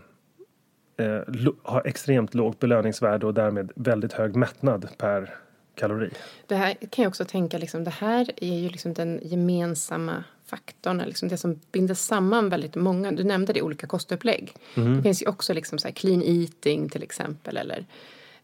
har 1.64 1.88
extremt 1.88 2.34
lågt 2.34 2.60
belöningsvärde 2.60 3.26
och 3.26 3.34
därmed 3.34 3.72
väldigt 3.76 4.14
hög 4.14 4.36
mättnad 4.36 4.88
per 4.98 5.36
kalori. 5.76 6.10
Det 6.48 6.56
här 6.56 6.74
kan 6.74 7.04
jag 7.04 7.10
också 7.10 7.26
tänka, 7.26 7.58
liksom, 7.58 7.84
det 7.84 7.92
här 7.92 8.32
är 8.38 8.60
ju 8.60 8.70
liksom 8.70 8.94
den 8.94 9.20
gemensamma 9.24 10.24
faktorn, 10.46 10.98
liksom 10.98 11.30
det 11.30 11.38
som 11.38 11.60
binder 11.72 11.94
samman 11.94 12.50
väldigt 12.50 12.76
många. 12.76 13.12
Du 13.12 13.24
nämnde 13.24 13.54
det, 13.54 13.62
olika 13.62 13.88
kostupplägg. 13.88 14.54
Det 14.76 15.02
finns 15.04 15.22
ju 15.22 15.28
också 15.28 15.54
liksom 15.54 15.80
så 15.80 15.92
clean 15.92 16.24
eating 16.24 16.90
till 16.90 17.04
exempel. 17.04 17.58
Eller, 17.58 17.86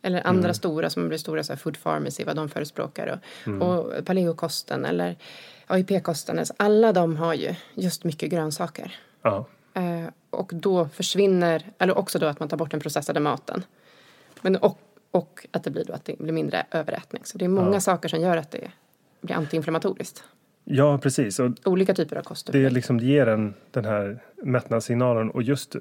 eller 0.02 0.28
andra 0.28 0.54
stora 0.54 0.90
som 0.90 1.08
blir 1.08 1.18
stora, 1.18 1.44
så 1.44 1.54
här 1.54 1.58
food 1.58 1.84
pharmacy, 1.84 2.24
vad 2.24 2.36
de 2.36 2.50
förespråkar. 2.50 3.20
Och, 3.46 3.62
och 3.62 4.06
paleokosten 4.06 4.86
eller 4.86 5.16
AIP-kosten. 5.68 6.40
Alltså 6.40 6.54
alla 6.58 6.94
de 6.94 7.16
har 7.16 7.34
ju 7.34 7.56
just 7.74 8.04
mycket 8.04 8.30
grönsaker. 8.30 8.96
Ja, 9.22 9.46
Eh, 9.74 10.10
och 10.30 10.52
då 10.56 10.88
försvinner, 10.88 11.64
eller 11.78 11.98
också 11.98 12.20
då 12.20 12.26
att 12.26 12.40
man 12.40 12.50
tar 12.50 12.58
bort 12.58 12.72
den 12.72 12.80
processade 12.80 13.20
maten. 13.20 13.64
Men 14.42 14.56
och, 14.56 14.80
och 15.12 15.48
att 15.52 15.64
det 15.64 15.70
blir 15.72 15.86
då 15.86 15.94
att 15.94 16.06
det 16.06 16.18
blir 16.20 16.34
mindre 16.34 16.66
överätning. 16.72 17.22
Så 17.26 17.38
det 17.38 17.46
är 17.46 17.50
många 17.50 17.82
saker 17.82 18.10
som 18.10 18.22
gör 18.22 18.38
att 18.38 18.52
det 18.52 18.72
blir 19.22 19.36
antiinflammatoriskt. 19.36 20.24
ja 20.64 20.98
precis. 20.98 21.40
Och 21.40 21.52
Olika 21.66 21.94
typer 21.94 22.16
av 22.16 22.24
kostupplägg. 22.24 22.64
det 22.64 22.70
liksom 22.70 23.00
ger 23.00 23.28
en 23.28 23.54
den 23.72 23.86
här 23.86 24.20
mättnadssignalen 24.44 25.32
och 25.32 25.44
just 25.44 25.76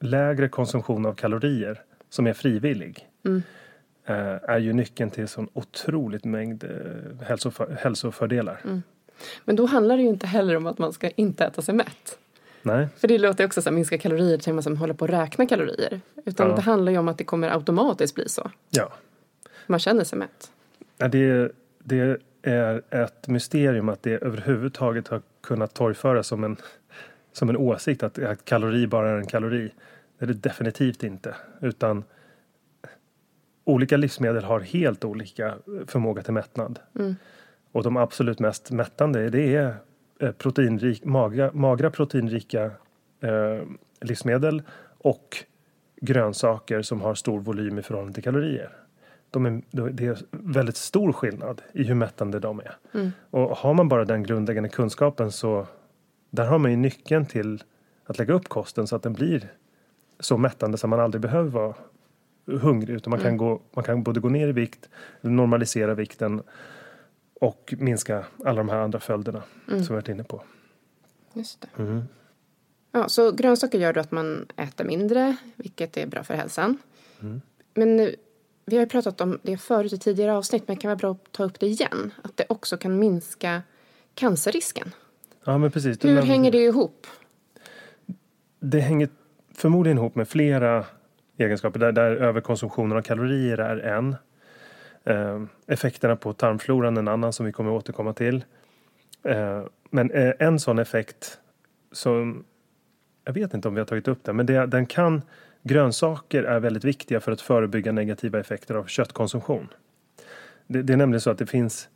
lägre 0.00 0.48
konsumtion 0.48 1.06
av 1.06 1.14
kalorier 1.14 1.82
som 2.10 2.26
är 2.26 2.32
frivillig 2.32 3.08
eh, 4.04 4.16
är 4.42 4.58
ju 4.58 4.72
nyckeln 4.72 5.10
till 5.10 5.28
sån 5.28 5.48
otroligt 5.52 6.24
mängd 6.24 6.64
eh, 6.64 7.26
hälsoför, 7.26 7.76
hälsofördelar. 7.80 8.60
Men 9.44 9.56
då 9.56 9.66
handlar 9.66 9.96
det 9.96 10.02
ju 10.02 10.08
inte 10.08 10.26
heller 10.26 10.56
om 10.56 10.66
att 10.66 10.78
man 10.78 10.92
ska 10.92 11.08
inte 11.10 11.44
äta 11.44 11.62
sig 11.62 11.74
mätt. 11.74 12.18
Nej, 12.62 12.88
För 12.96 13.08
det 13.08 13.18
låter 13.18 13.44
också 13.46 13.62
så 13.62 13.68
här, 13.70 13.74
minska 13.74 13.98
kalorier 13.98 14.38
till 14.38 14.52
man 14.54 14.62
som 14.62 14.76
håller 14.76 14.94
på 14.94 15.04
att 15.04 15.10
räkna 15.10 15.46
kalorier. 15.46 16.00
Utan 16.24 16.48
Ja. 16.48 16.54
det 16.56 16.62
handlar 16.62 16.92
ju 16.92 16.98
om 16.98 17.08
att 17.08 17.18
det 17.18 17.24
kommer 17.24 17.50
automatiskt 17.50 18.14
bli 18.14 18.28
så. 18.28 18.50
ja. 18.70 18.92
Man 19.66 19.78
känner 19.80 20.04
sig 20.04 20.18
mätt. 20.18 20.50
Ja, 20.98 21.08
Det, 21.08 21.52
det 21.78 22.18
är 22.42 22.82
ett 22.90 23.28
mysterium 23.28 23.88
att 23.88 24.02
det 24.02 24.22
överhuvudtaget 24.22 25.08
har 25.08 25.22
kunnat 25.40 25.74
torgföras 25.74 26.26
som 26.26 26.44
en, 26.44 26.56
som 27.32 27.48
en 27.50 27.56
åsikt 27.56 28.02
att, 28.02 28.18
att 28.18 28.44
kalori 28.44 28.86
bara 28.86 29.10
är 29.10 29.16
en 29.16 29.26
kalori. 29.26 29.70
Det 30.18 30.24
är 30.24 30.26
det 30.26 30.34
definitivt 30.34 31.02
inte. 31.02 31.36
Utan 31.60 32.04
olika 33.64 33.96
livsmedel 33.96 34.44
har 34.44 34.60
helt 34.60 35.04
olika 35.04 35.54
förmåga 35.86 36.22
till 36.22 36.32
mättnad. 36.32 36.78
Och 37.72 37.82
de 37.82 37.96
absolut 37.96 38.38
mest 38.38 38.70
mättande 38.70 39.30
det 39.30 39.54
är 39.54 39.74
eh, 40.20 40.32
proteinrik, 40.32 41.04
magra, 41.04 41.52
magra 41.52 41.90
proteinrika 41.90 42.64
eh, 43.20 43.62
livsmedel 44.00 44.62
och 44.98 45.36
grönsaker 46.00 46.82
som 46.82 47.00
har 47.00 47.14
stor 47.14 47.40
volym 47.40 47.78
i 47.78 47.82
förhållande 47.82 48.14
till 48.14 48.22
kalorier. 48.22 48.70
De 49.30 49.46
är, 49.46 49.62
det 49.90 50.06
är 50.06 50.18
väldigt 50.30 50.76
stor 50.76 51.12
skillnad 51.12 51.62
i 51.72 51.84
hur 51.84 51.94
mättande 51.94 52.38
de 52.38 52.60
är. 52.60 52.76
Och 53.30 53.56
har 53.56 53.74
man 53.74 53.88
bara 53.88 54.04
den 54.04 54.22
grundläggande 54.22 54.68
kunskapen 54.68 55.32
så 55.32 55.66
där 56.30 56.46
har 56.46 56.58
man 56.58 56.70
ju 56.70 56.76
nyckeln 56.76 57.26
till 57.26 57.62
att 58.04 58.18
lägga 58.18 58.34
upp 58.34 58.48
kosten 58.48 58.86
så 58.86 58.96
att 58.96 59.02
den 59.02 59.12
blir 59.12 59.52
så 60.20 60.36
mättande 60.36 60.78
så 60.78 60.86
man 60.86 61.00
aldrig 61.00 61.20
behöver 61.20 61.50
vara 61.50 61.74
hungrig 62.46 62.94
utan 62.94 63.10
man, 63.10 63.20
kan, 63.20 63.36
gå, 63.36 63.60
man 63.72 63.84
kan 63.84 64.02
både 64.02 64.20
gå 64.20 64.28
ner 64.28 64.48
i 64.48 64.52
vikt, 64.52 64.88
normalisera 65.20 65.94
vikten 65.94 66.42
och 67.40 67.74
minska 67.78 68.24
alla 68.44 68.56
de 68.56 68.68
här 68.68 68.78
andra 68.78 69.00
följderna 69.00 69.42
som 69.66 69.78
vi 69.78 69.94
varit 69.94 70.08
inne 70.08 70.24
på. 70.24 70.42
Just 71.32 71.60
det. 71.60 72.02
Ja, 72.92 73.08
så 73.08 73.32
grönsaker 73.32 73.78
gör 73.78 73.92
då 73.92 74.00
att 74.00 74.12
man 74.12 74.46
äter 74.56 74.84
mindre, 74.84 75.36
vilket 75.56 75.96
är 75.96 76.06
bra 76.06 76.24
för 76.24 76.34
hälsan. 76.34 76.78
Men 77.74 77.96
nu, 77.96 78.16
vi 78.64 78.76
har 78.76 78.84
ju 78.84 78.88
pratat 78.88 79.20
om 79.20 79.38
det 79.42 79.56
förut 79.56 79.92
i 79.92 79.98
tidigare 79.98 80.32
avsnitt, 80.32 80.68
men 80.68 80.76
det 80.76 80.80
kan 80.80 80.88
vara 80.88 80.96
bra 80.96 81.10
att 81.10 81.32
ta 81.32 81.44
upp 81.44 81.60
det 81.60 81.66
igen. 81.66 82.12
Att 82.22 82.36
det 82.36 82.44
också 82.48 82.76
kan 82.76 82.98
minska 82.98 83.62
cancerrisken. 84.14 84.90
Ja, 85.44 85.58
men 85.58 85.70
precis. 85.70 86.04
Hur 86.04 86.22
hänger 86.22 86.52
det 86.52 86.58
ihop? 86.58 87.06
Det 88.60 88.80
hänger 88.80 89.08
förmodligen 89.56 89.98
ihop 89.98 90.14
med 90.14 90.28
flera 90.28 90.84
egenskaper 91.36 91.80
där, 91.80 91.92
där 91.92 92.10
överkonsumtionen 92.10 92.98
av 92.98 93.02
kalorier 93.02 93.58
är 93.58 93.76
en. 93.76 94.16
Eh, 95.04 95.42
effekterna 95.66 96.16
på 96.16 96.32
tarmfloran 96.32 96.96
en 96.96 97.08
annan 97.08 97.32
som 97.32 97.46
vi 97.46 97.52
kommer 97.52 97.70
återkomma 97.70 98.12
till. 98.12 98.44
Ehm, 99.24 99.58
eh, 99.58 99.64
men 99.90 100.10
en 100.38 100.60
sån 100.60 100.78
effekt 100.78 101.40
som 101.92 102.44
jag 103.24 103.32
vet 103.32 103.54
inte 103.54 103.68
om 103.68 103.74
vi 103.74 103.80
har 103.80 103.86
tagit 103.86 104.08
upp 104.08 104.24
den, 104.24 104.36
men 104.36 104.46
det, 104.46 104.66
den 104.66 104.86
kan 104.86 105.22
grönsaker 105.62 106.42
är 106.42 106.60
väldigt 106.60 106.84
viktiga 106.84 107.20
för 107.20 107.32
att 107.32 107.40
förebygga 107.40 107.92
negativa 107.92 108.40
effekter 108.40 108.74
av 108.74 108.84
köttkonsumtion. 108.84 109.68
Det, 110.66 110.82
det 110.82 110.92
är 110.92 110.96
nämligen 110.96 111.20
så 111.20 111.30
att 111.30 111.38
det 111.38 111.46
finns 111.46 111.88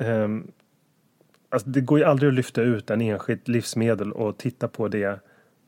um, 0.00 0.52
alltså 1.48 1.68
det 1.68 1.80
går 1.80 1.98
ju 1.98 2.04
aldrig 2.04 2.28
att 2.28 2.34
lyfta 2.34 2.62
ut 2.62 2.90
en 2.90 3.00
enskilt 3.00 3.48
livsmedel 3.48 4.12
och 4.12 4.38
titta 4.38 4.68
på 4.68 4.88
det 4.88 5.20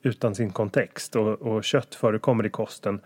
utan 0.09 0.35
sin 0.35 0.51
kontext 0.51 1.17
och, 1.17 1.29
och 1.29 1.65
kött 1.65 1.95
förekommer 1.95 2.47
i 2.47 2.51
kosten 2.51 3.01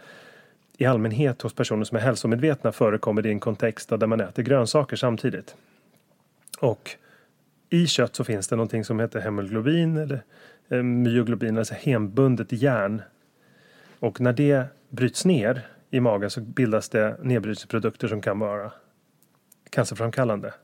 i 0.79 0.87
allmänhet 0.87 1.43
hos 1.43 1.55
personer 1.55 1.85
som 1.85 1.97
är 1.97 2.01
hälsomedvetna 2.01 2.73
förekommer 2.73 3.23
det 3.23 3.29
i 3.29 3.33
en 3.33 3.41
kontext 3.41 3.89
där 3.89 4.07
man 4.07 4.21
äter 4.21 4.43
grönsaker 4.43 4.97
samtidigt. 4.97 5.57
Och 6.61 6.91
i 7.71 7.87
kött 7.87 8.17
så 8.17 8.25
finns 8.25 8.49
det 8.49 8.57
någonting 8.57 8.85
som 8.85 9.01
heter 9.01 9.21
hemoglobin 9.21 9.97
eller 9.97 10.23
eh, 10.69 10.83
myoglobin, 10.83 11.59
alltså 11.59 11.75
hembundet 11.75 12.53
järn. 12.53 13.03
Och 13.99 14.21
när 14.21 14.33
det 14.33 14.65
bryts 14.89 15.25
ner 15.25 15.67
i 15.91 16.01
magen 16.01 16.31
så 16.31 16.41
bildas 16.41 16.89
det 16.89 17.17
nedbrytningsprodukter 17.23 18.09
som 18.09 18.21
kan 18.21 18.39
vara 18.39 18.73
cancerframkallande. 19.71 20.55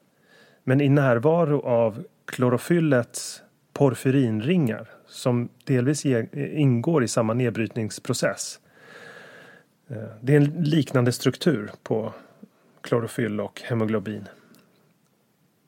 Men 0.64 0.81
i 0.81 0.88
närvaro 0.88 1.61
av 1.61 2.05
klorofyllets 2.24 3.42
porfyrinringar 3.72 4.88
som 5.09 5.49
delvis 5.64 6.07
ingår 6.35 7.05
i 7.05 7.09
samma 7.09 7.35
nedbrytningsprocess. 7.35 8.61
Eh, 9.88 10.09
det 10.21 10.33
är 10.33 10.37
en 10.37 10.44
liknande 10.44 11.12
struktur 11.12 11.71
på 11.83 12.12
klorofyll 12.81 13.40
och 13.40 13.61
hemoglobin. 13.64 14.29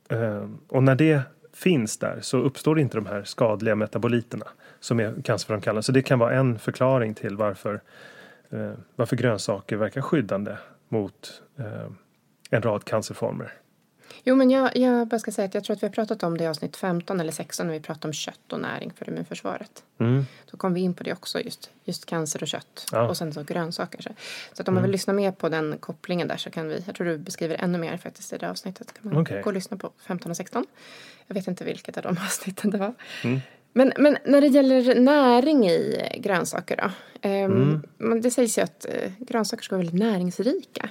Eh, 0.08 0.48
och 0.68 0.82
när 0.82 0.94
det 0.94 1.22
finns 1.52 1.98
där 1.98 2.18
så 2.20 2.38
uppstår 2.38 2.80
inte 2.80 2.96
de 2.96 3.06
här 3.06 3.24
skadliga 3.24 3.74
metaboliterna 3.74 4.46
som 4.80 5.00
är 5.00 5.22
cancerframkallande. 5.22 5.82
Så 5.82 5.92
det 5.92 6.02
kan 6.02 6.18
vara 6.18 6.34
en 6.34 6.58
förklaring 6.58 7.14
till 7.14 7.36
varför, 7.36 7.80
eh, 8.50 8.72
varför 8.96 9.16
grönsaker 9.16 9.76
verkar 9.76 10.00
skyddande 10.00 10.56
mot 10.88 11.42
en 12.50 12.62
rad 12.62 12.84
cancerformer. 12.84 13.59
Jo, 14.24 14.36
men 14.36 14.50
jag, 14.50 14.76
jag 14.76 15.08
bara 15.08 15.18
ska 15.18 15.32
säga 15.32 15.46
att 15.46 15.54
jag 15.54 15.64
tror 15.64 15.76
att 15.76 15.82
vi 15.82 15.86
har 15.86 15.92
pratat 15.92 16.22
om 16.22 16.38
det 16.38 16.44
i 16.44 16.46
avsnitt 16.46 16.76
15 16.76 17.20
eller 17.20 17.32
16 17.32 17.66
när 17.66 17.74
vi 17.74 17.80
pratade 17.80 18.08
om 18.08 18.12
kött 18.12 18.52
och 18.52 18.60
näring 18.60 18.92
för 18.96 19.08
immunförsvaret. 19.08 19.84
Mm. 19.98 20.26
Då 20.50 20.56
kom 20.56 20.74
vi 20.74 20.80
in 20.80 20.94
på 20.94 21.04
det 21.04 21.12
också, 21.12 21.40
just, 21.40 21.70
just 21.84 22.06
cancer 22.06 22.42
och 22.42 22.48
kött 22.48 22.86
ja. 22.92 23.08
och 23.08 23.16
sen 23.16 23.32
så 23.32 23.42
grönsaker. 23.42 24.02
Så, 24.02 24.10
så 24.52 24.62
att 24.62 24.68
om 24.68 24.74
man 24.74 24.82
vill 24.82 24.88
mm. 24.88 24.92
lyssna 24.92 25.12
mer 25.12 25.32
på 25.32 25.48
den 25.48 25.76
kopplingen 25.80 26.28
där 26.28 26.36
så 26.36 26.50
kan 26.50 26.68
vi, 26.68 26.82
jag 26.86 26.94
tror 26.94 27.06
du 27.06 27.18
beskriver 27.18 27.56
ännu 27.58 27.78
mer 27.78 27.96
faktiskt 27.96 28.32
i 28.32 28.38
det 28.38 28.50
avsnittet. 28.50 28.94
kan 28.94 29.12
man 29.12 29.22
okay. 29.22 29.42
gå 29.42 29.46
och 29.46 29.54
lyssna 29.54 29.76
på 29.76 29.90
15 30.06 30.30
och 30.30 30.36
16. 30.36 30.66
Jag 31.26 31.34
vet 31.34 31.46
inte 31.46 31.64
vilket 31.64 31.96
av 31.96 32.02
de 32.02 32.08
avsnitten 32.24 32.70
det 32.70 32.78
var. 32.78 32.94
Mm. 33.24 33.40
Men, 33.72 33.92
men 33.98 34.16
när 34.24 34.40
det 34.40 34.46
gäller 34.46 35.00
näring 35.00 35.68
i 35.68 36.02
grönsaker 36.18 36.76
då? 36.76 36.90
Um, 37.28 37.82
mm. 38.00 38.20
Det 38.20 38.30
sägs 38.30 38.58
ju 38.58 38.62
att 38.62 38.86
uh, 38.88 39.12
grönsaker 39.18 39.64
ska 39.64 39.76
vara 39.76 39.84
väldigt 39.84 40.00
näringsrika. 40.00 40.90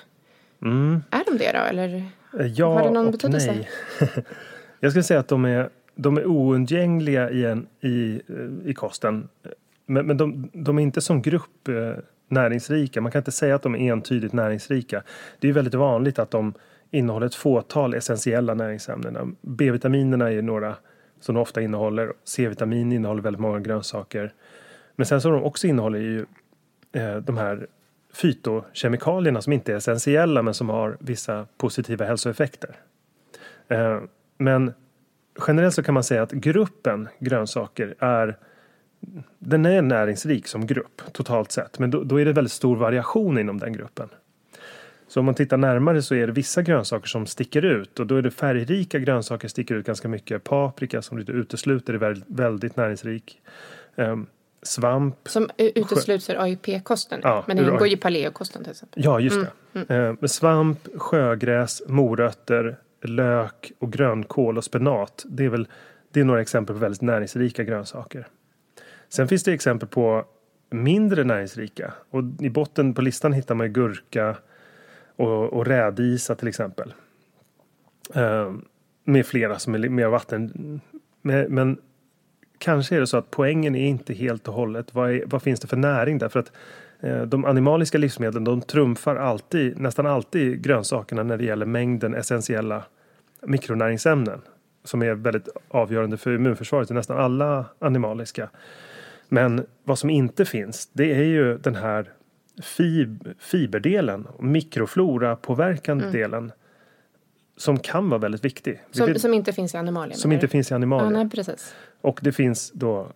Mm. 0.62 1.04
Är 1.12 1.24
de 1.26 1.38
det 1.38 1.52
då 1.52 1.60
eller? 1.60 2.12
Ja 2.56 2.74
Har 2.74 2.84
det 2.84 2.90
någon 2.90 3.06
och 3.06 3.12
betydelse? 3.12 3.52
nej. 3.52 3.70
Jag 4.80 4.92
skulle 4.92 5.04
säga 5.04 5.20
att 5.20 5.28
de 5.28 5.46
är, 5.46 5.70
de 5.96 6.18
är 6.18 6.26
oundgängliga 6.26 7.30
i, 7.30 7.46
en, 7.46 7.68
i, 7.82 8.22
i 8.66 8.74
kosten. 8.74 9.28
Men, 9.86 10.08
men 10.08 10.18
de, 10.18 10.50
de 10.54 10.78
är 10.78 10.84
inte 10.84 11.02
som 11.02 11.22
grupp 11.22 11.68
eh, 11.68 12.04
näringsrika. 12.28 13.02
Man 13.02 13.12
kan 13.12 13.20
inte 13.20 13.32
säga 13.32 13.56
att 13.56 13.62
de 13.62 13.76
är 13.76 13.92
entydigt 13.92 14.34
näringsrika. 14.34 15.04
Det 15.40 15.50
är 15.50 15.54
väldigt 15.54 15.74
vanligt 15.74 16.20
att 16.20 16.32
de 16.32 16.54
innehåller 16.92 17.26
ett 17.26 17.36
fåtal 17.36 17.94
essentiella 17.94 18.54
näringsämnen. 18.54 19.36
B-vitaminerna 19.42 20.32
är 20.32 20.42
några 20.42 20.76
som 21.20 21.36
de 21.36 21.42
ofta 21.42 21.62
innehåller. 21.62 22.14
C-vitamin 22.24 22.92
innehåller 22.92 23.22
väldigt 23.22 23.42
många 23.42 23.60
grönsaker. 23.60 24.34
Men 24.96 25.06
sen 25.06 25.22
så 25.22 25.30
de 25.30 25.44
också 25.44 25.68
innehåller 25.68 26.00
ju 26.00 26.26
eh, 26.92 27.16
de 27.18 27.38
här 27.38 27.68
fytokemikalierna 28.14 29.42
som 29.42 29.54
inte 29.54 29.74
är 29.74 29.78
essentiella 29.78 30.42
men 30.42 30.54
som 30.54 30.70
har 30.70 30.98
vissa 31.00 31.48
positiva 31.58 32.06
hälsoeffekter. 32.06 32.76
Eh, 33.68 34.02
men 34.38 34.74
generellt 35.48 35.76
så 35.76 35.84
kan 35.84 35.94
man 35.94 36.04
säga 36.04 36.22
att 36.24 36.32
gruppen 36.32 37.08
grönsaker 37.20 37.96
är 38.00 38.38
den 39.40 39.66
är 39.66 39.82
näringsrik 39.82 40.48
som 40.48 40.68
grupp 40.68 41.02
totalt 41.12 41.52
sett 41.52 41.80
men 41.80 41.92
då, 41.92 42.04
då 42.04 42.22
är 42.22 42.26
det 42.26 42.34
väldigt 42.34 42.52
stor 42.52 42.76
variation 42.76 43.38
inom 43.38 43.60
den 43.60 43.74
gruppen. 43.74 44.10
Så 45.08 45.20
om 45.20 45.26
man 45.26 45.36
tittar 45.36 45.58
närmare 45.58 46.02
så 46.02 46.16
är 46.16 46.28
det 46.28 46.34
vissa 46.34 46.62
grönsaker 46.62 47.08
som 47.08 47.26
sticker 47.26 47.66
ut 47.66 48.00
och 48.00 48.08
då 48.08 48.16
är 48.16 48.22
det 48.22 48.32
färgrika 48.32 49.00
grönsaker 49.00 49.48
sticker 49.48 49.76
ut 49.76 49.86
ganska 49.86 50.08
mycket. 50.08 50.44
Paprika 50.44 51.02
som 51.02 51.26
du 51.26 51.34
utesluter 51.34 51.94
är 51.94 52.24
väldigt 52.28 52.76
näringsrik. 52.76 53.42
Ehm, 53.96 54.28
Svamp. 54.62 55.28
Som 55.28 55.50
utesluter 55.58 56.36
AIP-kosten. 56.36 57.20
Ja, 57.24 57.44
men 57.48 57.58
det 57.58 57.64
ingår 57.64 57.88
ju 57.88 57.98
paleokosten 57.98 58.64
till 58.64 58.72
exempel. 58.72 59.04
Ja, 59.06 59.20
just 59.20 59.40
det. 59.74 59.80
Mm. 59.80 59.88
Mm. 59.90 60.28
svamp, 60.28 60.88
sjögräs, 60.98 61.82
morötter, 61.88 62.78
lök 63.02 63.72
och 63.80 63.92
grönkål 63.92 64.58
och 64.58 64.64
spenat. 64.64 65.26
Det 65.28 65.46
är 65.46 65.50
väl 65.50 65.68
det 66.12 66.20
är 66.20 66.24
några 66.24 66.42
exempel 66.42 66.76
på 66.76 66.80
väldigt 66.80 67.02
näringsrika 67.02 67.64
grönsaker. 67.64 68.28
Sen 69.10 69.28
finns 69.28 69.44
det 69.44 69.54
exempel 69.54 69.90
på 69.90 70.26
mindre 70.70 71.24
näringsrika. 71.24 71.94
Och 72.10 72.24
i 72.40 72.50
botten 72.50 72.94
på 72.94 73.02
listan 73.02 73.34
hittar 73.34 73.56
man 73.56 73.74
gurka 73.74 74.36
och, 75.16 75.54
och 75.54 75.66
rädisa 75.66 76.36
till 76.36 76.48
exempel. 76.48 76.94
Uh, 78.18 78.54
med 79.04 79.26
flera 79.26 79.60
som 79.60 79.76
är 79.76 79.90
mer 79.90 80.08
vatten. 80.08 80.82
Men 81.22 81.78
kanske 82.60 82.96
är 82.96 83.00
det 83.00 83.08
så 83.08 83.18
att 83.18 83.32
poängen 83.32 83.76
är 83.76 83.88
inte 83.88 84.14
helt 84.14 84.48
och 84.48 84.54
hållet 84.54 84.94
vad, 84.96 85.12
är, 85.12 85.24
vad 85.26 85.42
finns 85.44 85.60
det 85.60 85.68
för 85.68 85.78
näring 85.78 86.18
där? 86.18 86.30
För 86.30 86.40
att 86.40 86.52
eh, 87.00 87.22
de 87.22 87.46
animaliska 87.46 87.98
livsmedlen 87.98 88.44
de 88.44 88.62
trumfar 88.62 89.16
alltid, 89.16 89.80
nästan 89.80 90.06
alltid 90.08 90.62
grönsakerna 90.62 91.24
när 91.24 91.38
det 91.38 91.44
gäller 91.44 91.66
mängden 91.66 92.14
essentiella 92.14 92.84
mikronäringsämnen 93.42 94.42
som 94.84 95.02
är 95.02 95.14
väldigt 95.14 95.48
avgörande 95.68 96.18
för 96.18 96.36
immunförsvaret 96.36 96.92
i 96.92 96.94
nästan 96.94 97.18
alla 97.18 97.66
animaliska. 97.80 98.50
Men 99.30 99.66
vad 99.84 100.00
som 100.00 100.10
inte 100.10 100.46
finns 100.46 100.90
det 100.94 101.14
är 101.14 101.24
ju 101.24 101.58
den 101.58 101.76
här 101.76 102.12
fib 102.62 103.28
fiberdelen, 103.40 104.28
mikroflora 104.40 105.36
påverkande 105.36 106.04
mm. 106.04 106.14
delen 106.14 106.52
som 107.60 107.80
kan 107.80 108.10
vara 108.10 108.20
väldigt 108.20 108.46
viktig. 108.46 108.82
Som, 108.92 109.16
som 109.16 109.34
inte 109.34 109.54
finns 109.54 109.74
i 109.74 109.78
animalier? 109.78 110.16
Som 110.16 110.32
inte 110.32 110.48
finns 110.48 110.72
i 110.72 110.74
animalier. 110.74 111.06
Ja, 111.06 111.10
nej, 111.10 111.30
precis. 111.30 111.76
Och 112.02 112.20
det 112.24 112.32
finns 112.32 112.72
då 112.72 113.08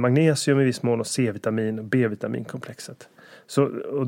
magnesium 0.00 0.60
i 0.60 0.64
viss 0.64 0.82
mån 0.82 1.00
och 1.00 1.06
C-vitamin 1.06 1.78
och 1.78 1.84
B-vitaminkomplexet. 1.84 3.08
Så, 3.46 3.64
och, 3.64 4.06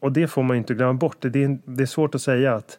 och, 0.00 0.12
det 0.12 0.28
får 0.28 0.42
man 0.42 0.56
inte 0.56 0.74
glömma 0.74 0.94
bort. 0.94 1.16
Det 1.20 1.44
är, 1.44 1.58
det 1.64 1.82
är 1.82 1.86
svårt 1.86 2.14
att 2.14 2.22
säga 2.22 2.54
att 2.54 2.78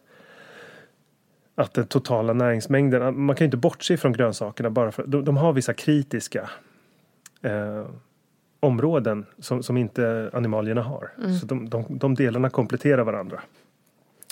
att 1.54 1.74
den 1.74 1.86
totala 1.86 2.32
näringsmängden, 2.32 3.20
man 3.20 3.36
kan 3.36 3.44
inte 3.44 3.56
bortse 3.56 3.96
från 3.96 4.12
grönsakerna 4.12 4.70
bara 4.70 4.92
för 4.92 5.06
de, 5.06 5.24
de 5.24 5.36
har 5.36 5.52
vissa 5.52 5.74
kritiska 5.74 6.50
eh, 7.42 7.86
områden 8.60 9.26
som, 9.38 9.62
som 9.62 9.76
inte 9.76 10.30
animalierna 10.32 10.82
har. 10.82 11.10
Mm. 11.18 11.34
Så 11.34 11.46
de, 11.46 11.68
de, 11.68 11.84
de 11.88 12.14
delarna 12.14 12.50
kompletterar 12.50 13.04
varandra. 13.04 13.40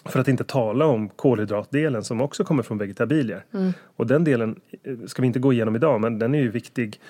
För 0.08 0.20
att 0.20 0.28
inte 0.28 0.44
tala 0.44 0.86
om 0.86 1.08
kolhydratdelen 1.08 2.04
som 2.04 2.20
också 2.20 2.44
kommer 2.44 2.62
från 2.62 2.78
vegetabilier. 2.78 3.44
Mm. 3.52 3.72
Och 3.96 4.06
den 4.06 4.24
delen 4.24 4.60
eh, 4.82 4.98
ska 5.06 5.22
vi 5.22 5.26
inte 5.26 5.38
gå 5.38 5.52
igenom 5.52 5.76
idag 5.76 6.00
men 6.00 6.18
den 6.18 6.34
är 6.34 6.38
ju 6.38 6.50
viktig 6.50 7.00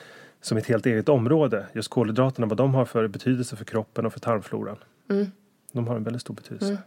som 0.41 0.59
ett 0.59 0.67
helt 0.67 0.87
eget 0.87 1.09
område. 1.09 1.67
Just 1.73 1.89
kolhydraterna, 1.89 2.47
vad 2.47 2.57
de 2.57 2.75
har 2.75 2.85
för 2.85 3.09
betydelse 3.09 3.57
för 3.57 3.65
kroppen 3.65 4.07
och 4.07 4.13
för 4.13 4.21
tarmfloran. 4.21 4.77
Mm. 5.11 5.27
De 5.73 5.89
har 5.89 5.97
en 5.97 6.05
väldigt 6.05 6.23
stor 6.23 6.35
betydelse. 6.35 6.67
Mm. 6.67 6.79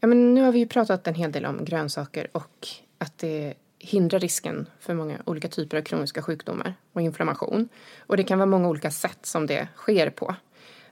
Ja, 0.00 0.08
men 0.08 0.34
nu 0.34 0.42
har 0.42 0.52
vi 0.52 0.58
ju 0.58 0.66
pratat 0.66 1.06
en 1.06 1.14
hel 1.14 1.32
del 1.32 1.46
om 1.46 1.64
grönsaker 1.64 2.26
och 2.32 2.68
att 2.98 3.18
det 3.18 3.54
hindrar 3.78 4.18
risken 4.18 4.66
för 4.80 4.94
många 4.94 5.18
olika 5.24 5.48
typer 5.48 5.76
av 5.76 5.82
kroniska 5.82 6.22
sjukdomar 6.22 6.74
och 6.92 7.00
inflammation. 7.00 7.68
Och 7.98 8.16
det 8.16 8.24
kan 8.24 8.38
vara 8.38 8.46
många 8.46 8.68
olika 8.68 8.90
sätt 8.90 9.26
som 9.26 9.46
det 9.46 9.68
sker 9.76 10.10
på. 10.10 10.34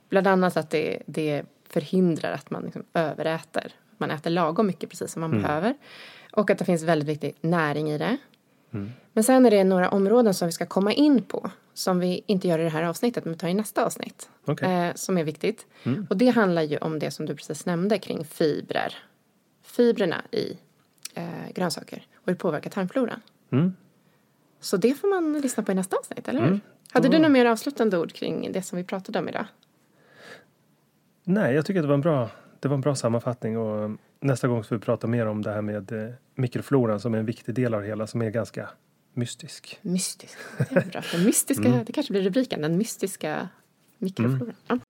Bland 0.09 0.27
annat 0.27 0.57
att 0.57 0.71
det, 0.71 1.03
det 1.07 1.45
förhindrar 1.69 2.33
att 2.33 2.51
man 2.51 2.63
liksom 2.63 2.85
överäter 2.95 3.73
man 4.01 4.11
äter 4.11 4.31
lagom 4.31 4.67
mycket 4.67 4.91
precis 4.91 5.13
som 5.13 5.21
man 5.21 5.31
mm. 5.31 5.43
behöver. 5.43 5.75
Och 6.33 6.51
att 6.51 6.59
det 6.59 6.65
finns 6.65 6.83
väldigt 6.83 7.09
viktig 7.09 7.35
näring 7.41 7.91
i 7.91 7.99
det. 7.99 8.17
Mm. 8.73 8.91
Men 9.13 9.25
sen 9.25 9.47
är 9.47 9.51
det 9.51 9.65
några 9.65 9.89
områden 9.89 10.35
som 10.35 10.47
vi 10.47 10.53
ska 10.53 10.67
komma 10.67 10.93
in 10.93 11.23
på. 11.23 11.51
Som 11.75 12.01
vi 12.01 12.25
inte 12.27 12.49
gör 12.49 12.59
i 12.59 12.63
det 12.63 12.71
här 12.71 12.83
avsnittet 12.83 13.25
men 13.25 13.39
tar 13.39 13.49
i 13.49 13.55
nästa 13.55 13.85
avsnitt. 13.85 14.29
Okay. 14.47 14.73
Eh, 14.73 14.95
som 14.95 15.19
är 15.19 15.25
viktigt. 15.25 15.67
Mm. 15.83 16.07
Och 16.11 16.17
det 16.17 16.29
handlar 16.29 16.63
ju 16.63 16.79
om 16.79 16.99
det 16.99 17.11
som 17.11 17.27
du 17.27 17.35
precis 17.35 17.67
nämnde 17.67 17.99
kring 17.99 18.25
fibrer. 18.25 18.95
Fibrerna 19.63 20.23
i 20.31 20.59
eh, 21.15 21.53
grönsaker 21.55 22.07
och 22.15 22.23
hur 22.27 22.33
det 22.33 22.39
påverkar 22.39 22.71
tarmfloran. 22.71 23.21
Mm. 23.53 23.75
Så 24.61 24.77
det 24.77 24.95
får 24.95 25.09
man 25.09 25.41
lyssna 25.41 25.63
på 25.63 25.73
i 25.73 25.75
nästa 25.75 25.97
avsnitt, 25.97 26.29
eller 26.29 26.41
hur? 26.41 26.49
Mm. 26.49 26.61
Hade 26.93 27.09
du 27.09 27.19
några 27.19 27.29
mer 27.29 27.47
avslutande 27.47 27.99
ord 27.99 28.13
kring 28.13 28.53
det 28.53 28.63
som 28.63 28.79
vi 28.79 28.85
pratade 28.85 29.19
om 29.19 29.29
idag? 29.29 29.47
Nej, 31.25 31.55
jag 31.55 31.67
tycker 31.67 31.81
att 31.81 31.85
det 31.85 31.89
var 31.89 31.95
en 31.95 32.01
bra, 32.01 32.31
det 32.61 32.69
var 32.69 32.75
en 32.75 32.81
bra 32.81 32.95
sammanfattning 32.95 33.59
och 33.59 33.91
nästa 34.21 34.49
gång 34.49 34.65
ska 34.65 34.75
vi 34.75 34.81
prata 34.81 35.07
mer 35.07 35.27
om 35.27 35.43
det 35.43 35.53
här 35.53 35.63
med 35.63 35.93
eh, 35.93 36.15
mikrofloran 36.35 37.01
som 37.01 37.15
är 37.15 37.19
en 37.19 37.27
viktig 37.27 37.55
del 37.55 37.75
av 37.75 37.81
det 37.81 37.87
hela 37.87 38.07
som 38.07 38.23
är 38.23 38.31
ganska 38.31 38.71
mystisk. 39.15 39.79
Mystisk, 39.83 40.39
det 40.59 40.77
är 40.77 40.91
bra. 40.91 41.03
Den 41.13 41.25
mystiska, 41.25 41.69
mm. 41.69 41.85
det 41.85 41.93
kanske 41.93 42.13
blir 42.13 42.23
rubriken, 42.23 42.63
den 42.63 42.79
mystiska 42.79 43.49
mikrofloran. 43.99 44.55
Mm. 44.69 44.81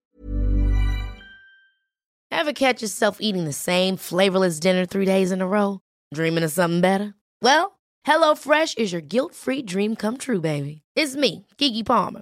Have 2.31 2.53
catch 2.53 2.81
yourself 2.81 3.17
eating 3.19 3.45
the 3.45 3.53
same 3.53 3.97
flavorless 3.97 4.59
dinner 4.59 4.85
three 4.85 5.05
days 5.05 5.31
in 5.31 5.41
a 5.41 5.47
row? 5.47 5.79
Dreaming 6.15 6.45
of 6.45 6.51
something 6.51 6.81
better? 6.81 7.13
Well, 7.41 7.71
hello 8.07 8.35
fresh 8.35 8.77
is 8.77 8.93
your 8.93 9.01
guilt 9.01 9.35
free 9.35 9.61
dream 9.61 9.95
come 9.95 10.17
true 10.17 10.39
baby. 10.39 10.81
It's 10.95 11.15
me, 11.15 11.45
Gigi 11.57 11.83
Palmer. 11.83 12.21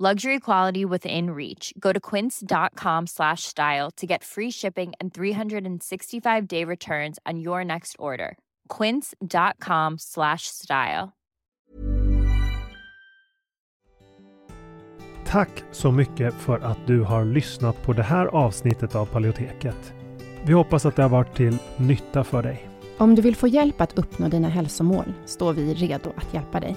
Luxury 0.00 0.40
quality 0.40 0.84
within 0.84 1.30
reach. 1.30 1.72
Go 1.78 1.92
to 1.92 2.00
quince.com 2.00 3.06
slash 3.06 3.44
style 3.44 3.92
to 3.96 4.06
get 4.06 4.24
free 4.24 4.50
shipping 4.50 4.92
and 5.00 5.14
365 5.14 6.48
day 6.48 6.64
returns 6.64 7.18
on 7.24 7.38
your 7.38 7.64
next 7.64 7.94
order. 7.98 8.36
quince.com 8.68 9.98
slash 9.98 10.48
style. 10.48 11.12
Tack 15.24 15.64
så 15.72 15.90
mycket 15.90 16.34
för 16.34 16.58
att 16.58 16.86
du 16.86 17.02
har 17.02 17.24
lyssnat 17.24 17.82
på 17.82 17.92
det 17.92 18.02
här 18.02 18.26
avsnittet 18.26 18.94
av 18.94 19.06
Paleoteket. 19.06 19.92
Vi 20.46 20.52
hoppas 20.52 20.86
att 20.86 20.96
det 20.96 21.02
har 21.02 21.10
varit 21.10 21.36
till 21.36 21.58
nytta 21.76 22.24
för 22.24 22.42
dig. 22.42 22.68
Om 22.98 23.14
du 23.14 23.22
vill 23.22 23.36
få 23.36 23.48
hjälp 23.48 23.80
att 23.80 23.98
uppnå 23.98 24.28
dina 24.28 24.48
hälsomål 24.48 25.12
står 25.26 25.52
vi 25.52 25.74
redo 25.74 26.12
att 26.16 26.34
hjälpa 26.34 26.60
dig. 26.60 26.76